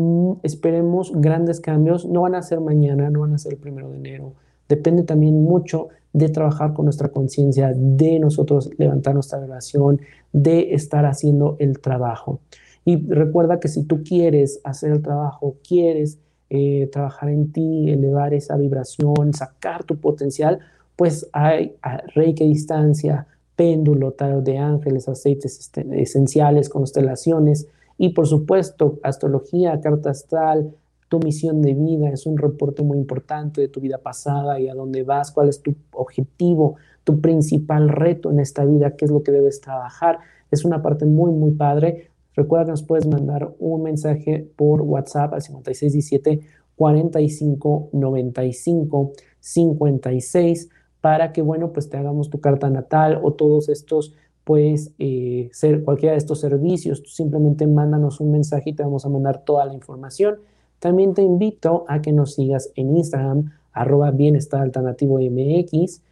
esperemos 0.43 1.13
grandes 1.15 1.61
cambios, 1.61 2.05
no 2.05 2.23
van 2.23 2.35
a 2.35 2.43
ser 2.43 2.61
mañana, 2.61 3.09
no 3.09 3.21
van 3.21 3.35
a 3.35 3.39
ser 3.39 3.53
el 3.53 3.59
primero 3.59 3.91
de 3.91 3.99
enero, 3.99 4.35
depende 4.71 5.03
también 5.03 5.43
mucho 5.43 5.89
de 6.13 6.29
trabajar 6.29 6.73
con 6.73 6.87
nuestra 6.87 7.09
conciencia, 7.09 7.73
de 7.75 8.21
nosotros 8.21 8.71
levantar 8.79 9.15
nuestra 9.15 9.41
relación, 9.41 10.01
de 10.33 10.75
estar 10.75 11.05
haciendo 11.05 11.57
el 11.59 11.81
trabajo. 11.81 12.41
Y 12.85 12.97
recuerda 13.09 13.61
que 13.61 13.69
si 13.69 13.83
tú 13.83 14.03
quieres 14.03 14.61
hacer 14.65 14.93
el 14.93 15.03
trabajo, 15.03 15.57
quieres 15.67 16.19
eh, 16.49 16.89
trabajar 16.93 17.31
en 17.31 17.53
ti, 17.53 17.91
elevar 17.91 18.33
esa 18.33 18.57
vibración, 18.57 19.35
sacar 19.35 19.85
tu 19.85 19.97
potencial, 19.97 20.61
pues 20.97 21.29
hay 21.33 21.75
reiki 22.15 22.45
a 22.45 22.47
distancia, 22.47 23.27
péndulo, 23.57 24.13
tarot 24.13 24.45
de 24.45 24.59
ángeles, 24.59 25.09
aceites 25.09 25.71
esenciales, 25.93 26.69
constelaciones 26.69 27.67
y 27.99 28.11
por 28.11 28.27
supuesto 28.27 28.99
astrología, 29.03 29.81
carta 29.81 30.11
astral, 30.11 30.73
tu 31.11 31.19
misión 31.19 31.61
de 31.61 31.75
vida, 31.75 32.09
es 32.09 32.25
un 32.25 32.39
reporte 32.39 32.85
muy 32.85 32.97
importante 32.97 33.61
de 33.61 33.67
tu 33.67 33.81
vida 33.81 33.99
pasada 33.99 34.61
y 34.61 34.69
a 34.69 34.75
dónde 34.75 35.03
vas, 35.03 35.33
cuál 35.33 35.49
es 35.49 35.61
tu 35.61 35.75
objetivo, 35.91 36.77
tu 37.03 37.21
principal 37.21 37.89
reto 37.89 38.31
en 38.31 38.39
esta 38.39 38.65
vida, 38.65 38.95
qué 38.95 39.07
es 39.07 39.11
lo 39.11 39.25
que 39.25 39.33
debes 39.33 39.61
trabajar. 39.61 40.21
Es 40.53 40.65
una 40.65 40.83
parte 40.83 41.07
muy, 41.07 41.33
muy 41.33 41.51
padre. 41.51 42.11
Recuerda 42.37 42.67
que 42.67 42.71
nos 42.71 42.85
puedes 42.85 43.09
mandar 43.09 43.53
un 43.59 43.83
mensaje 43.83 44.49
por 44.55 44.83
WhatsApp 44.83 45.35
al 45.35 45.43
5617 45.43 46.47
45 46.77 47.89
95 47.93 49.13
56 49.41 50.69
para 51.01 51.33
que, 51.33 51.43
bueno, 51.43 51.73
pues 51.73 51.91
te 51.91 51.97
hagamos 51.97 52.31
tu 52.31 52.41
carta 52.41 52.71
natal 52.71 53.19
o 53.21 53.33
todos 53.33 53.69
estos 53.69 54.15
puedes 54.45 54.93
eh, 55.01 55.51
ser 55.53 55.83
cualquiera 55.83 56.13
de 56.13 56.19
estos 56.19 56.39
servicios. 56.39 57.03
Simplemente 57.05 57.67
mándanos 57.67 58.21
un 58.21 58.31
mensaje 58.31 58.71
y 58.71 58.75
te 58.75 58.85
vamos 58.85 59.05
a 59.05 59.09
mandar 59.09 59.45
toda 59.45 59.67
la 59.67 59.75
información. 59.75 60.39
También 60.81 61.15
te 61.15 61.23
invito 61.23 61.85
a 61.89 62.03
que 62.03 62.13
nos 62.13 62.35
sigas 62.35 62.73
en 62.75 62.97
Instagram, 62.97 63.53
arroba 63.73 64.11
bienestar 64.11 64.63
alternativo 64.63 65.19
MX, 65.21 66.03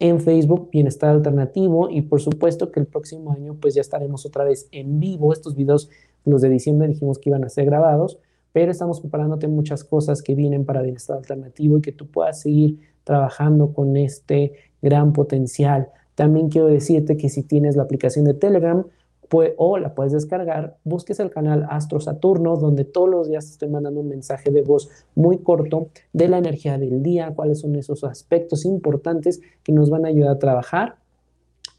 en 0.00 0.20
Facebook 0.20 0.70
Bienestar 0.72 1.10
Alternativo 1.10 1.88
y 1.88 2.02
por 2.02 2.20
supuesto 2.20 2.72
que 2.72 2.80
el 2.80 2.86
próximo 2.86 3.32
año 3.32 3.56
pues 3.60 3.74
ya 3.74 3.80
estaremos 3.80 4.26
otra 4.26 4.44
vez 4.44 4.68
en 4.72 4.98
vivo. 4.98 5.32
Estos 5.32 5.54
videos, 5.54 5.88
los 6.24 6.42
de 6.42 6.48
diciembre 6.48 6.88
dijimos 6.88 7.18
que 7.18 7.30
iban 7.30 7.44
a 7.44 7.48
ser 7.48 7.66
grabados, 7.66 8.18
pero 8.52 8.72
estamos 8.72 9.00
preparándote 9.00 9.46
muchas 9.46 9.84
cosas 9.84 10.22
que 10.22 10.34
vienen 10.34 10.64
para 10.64 10.82
Bienestar 10.82 11.18
Alternativo 11.18 11.78
y 11.78 11.80
que 11.80 11.92
tú 11.92 12.06
puedas 12.06 12.40
seguir 12.40 12.80
trabajando 13.04 13.72
con 13.72 13.96
este 13.96 14.54
gran 14.82 15.12
potencial. 15.12 15.88
También 16.14 16.48
quiero 16.48 16.68
decirte 16.68 17.16
que 17.16 17.28
si 17.28 17.42
tienes 17.42 17.76
la 17.76 17.82
aplicación 17.82 18.24
de 18.24 18.34
Telegram, 18.34 18.84
o 19.56 19.78
la 19.78 19.94
puedes 19.94 20.12
descargar, 20.12 20.76
busques 20.84 21.20
el 21.20 21.30
canal 21.30 21.66
Astro 21.70 22.00
Saturno, 22.00 22.56
donde 22.56 22.84
todos 22.84 23.08
los 23.08 23.28
días 23.28 23.46
te 23.46 23.52
estoy 23.52 23.68
mandando 23.68 24.00
un 24.00 24.08
mensaje 24.08 24.50
de 24.50 24.62
voz 24.62 24.88
muy 25.14 25.38
corto 25.38 25.88
de 26.12 26.28
la 26.28 26.38
energía 26.38 26.78
del 26.78 27.02
día, 27.02 27.32
cuáles 27.34 27.60
son 27.60 27.76
esos 27.76 28.04
aspectos 28.04 28.64
importantes 28.64 29.40
que 29.62 29.72
nos 29.72 29.90
van 29.90 30.04
a 30.04 30.08
ayudar 30.08 30.30
a 30.30 30.38
trabajar. 30.38 30.96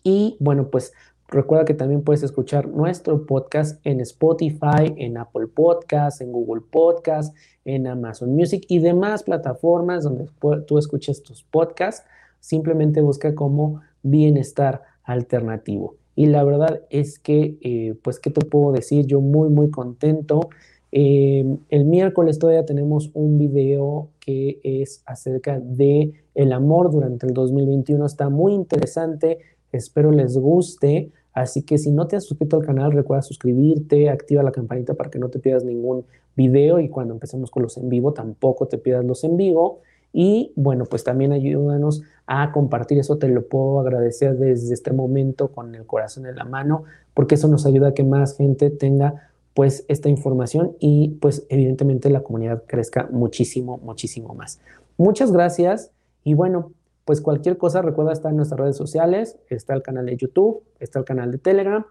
Y 0.04 0.38
bueno, 0.40 0.70
pues 0.70 0.94
recuerda 1.28 1.66
que 1.66 1.74
también 1.74 2.04
puedes 2.04 2.24
escuchar 2.24 2.68
nuestro 2.68 3.26
podcast 3.26 3.80
en 3.86 4.02
Spotify, 4.02 4.94
en 4.98 5.18
Apple 5.18 5.48
Podcasts, 5.48 6.22
en 6.22 6.32
Google 6.32 6.62
Podcasts, 6.70 7.34
en 7.64 7.88
Amazon 7.88 8.36
Music 8.36 8.66
y 8.68 8.80
demás 8.80 9.24
plataformas 9.24 10.04
donde 10.04 10.28
tú 10.68 10.78
escuches 10.78 11.24
tus 11.24 11.44
podcasts. 11.44 12.06
Simplemente 12.40 13.02
busca 13.02 13.34
como 13.34 13.82
bienestar 14.04 14.84
alternativo. 15.04 15.96
Y 16.16 16.28
la 16.28 16.44
verdad 16.44 16.82
es 16.90 17.20
que, 17.20 17.58
eh, 17.62 17.96
pues, 18.02 18.20
¿qué 18.20 18.30
te 18.30 18.46
puedo 18.46 18.72
decir? 18.72 19.06
Yo 19.06 19.22
muy, 19.22 19.50
muy 19.50 19.70
contento. 19.70 20.50
Em, 20.92 21.58
el 21.70 21.86
miércoles 21.86 22.40
todavía 22.40 22.66
tenemos 22.66 23.12
un 23.14 23.38
video 23.38 24.10
que 24.22 24.60
es 24.64 25.02
acerca 25.06 25.60
de 25.60 26.14
el 26.36 26.54
amor 26.54 26.92
durante 26.92 27.28
el 27.28 27.34
2021. 27.34 28.06
Está 28.06 28.30
muy 28.30 28.54
interesante. 28.54 29.40
Espero 29.72 30.12
les 30.12 30.38
guste. 30.38 31.12
Así 31.34 31.64
que 31.64 31.78
si 31.78 31.92
no 31.92 32.08
te 32.08 32.16
has 32.16 32.24
suscrito 32.24 32.56
al 32.56 32.66
canal, 32.66 32.94
recuerda 32.94 33.22
suscribirte, 33.22 34.10
activa 34.10 34.42
la 34.42 34.54
campanita 34.54 34.94
para 34.94 35.10
que 35.10 35.20
no 35.20 35.28
te 35.28 35.40
pierdas 35.40 35.66
ningún 35.66 36.06
video 36.34 36.80
y 36.80 36.88
cuando 36.88 37.14
empecemos 37.14 37.52
con 37.52 37.64
los 37.64 37.76
en 37.76 37.90
vivo 37.90 38.14
tampoco 38.14 38.68
te 38.68 38.78
pierdas 38.78 39.06
los 39.06 39.24
en 39.26 39.36
vivo. 39.36 39.82
Y 40.18 40.54
bueno, 40.56 40.86
pues 40.86 41.04
también 41.04 41.34
ayúdanos 41.34 42.04
a 42.26 42.54
compartir, 42.54 42.98
eso 43.00 43.18
te 43.18 43.28
lo 43.28 43.50
puedo 43.50 43.82
agradecer 43.82 44.38
desde 44.38 44.74
este 44.74 44.94
momento 44.94 45.50
con 45.50 45.76
el 45.76 45.86
corazón 45.86 46.26
en 46.26 46.38
la 46.38 46.46
mano, 46.46 46.86
porque 47.14 47.36
eso 47.36 47.50
nos 47.50 47.66
ayuda 47.66 47.90
a 47.90 47.94
que 47.94 48.06
más 48.06 48.38
gente 48.38 48.70
tenga 48.70 49.30
pues 49.54 49.84
esta 49.90 50.08
información 50.08 50.78
y 50.80 51.18
pues 51.20 51.46
evidentemente 51.50 52.10
la 52.10 52.24
comunidad 52.24 52.64
crezca 52.66 53.10
muchísimo, 53.12 53.78
muchísimo 53.84 54.34
más. 54.34 54.62
Muchas 54.96 55.34
gracias 55.34 55.92
y 56.24 56.34
bueno, 56.34 56.72
pues 57.04 57.20
cualquier 57.20 57.58
cosa 57.58 57.82
recuerda 57.82 58.14
estar 58.14 58.32
en 58.32 58.38
nuestras 58.38 58.62
redes 58.62 58.78
sociales, 58.78 59.38
está 59.50 59.74
el 59.74 59.82
canal 59.82 60.06
de 60.06 60.16
YouTube, 60.16 60.64
está 60.80 60.98
el 61.00 61.04
canal 61.04 61.30
de 61.30 61.40
Telegram, 61.40 61.86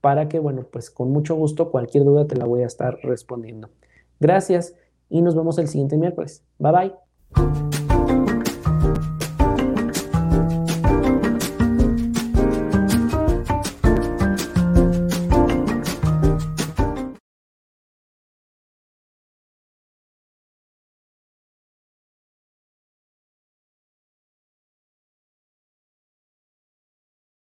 para 0.00 0.30
que 0.30 0.38
bueno, 0.38 0.66
pues 0.72 0.88
con 0.88 1.10
mucho 1.10 1.34
gusto 1.34 1.70
cualquier 1.70 2.04
duda 2.04 2.26
te 2.26 2.36
la 2.36 2.46
voy 2.46 2.62
a 2.62 2.66
estar 2.66 2.96
respondiendo. 3.02 3.68
Gracias 4.18 4.74
y 5.10 5.20
nos 5.20 5.36
vemos 5.36 5.58
el 5.58 5.68
siguiente 5.68 5.98
miércoles. 5.98 6.42
Bye 6.58 6.72
bye. 6.72 7.05
Thank 7.34 7.74
you. 7.74 7.75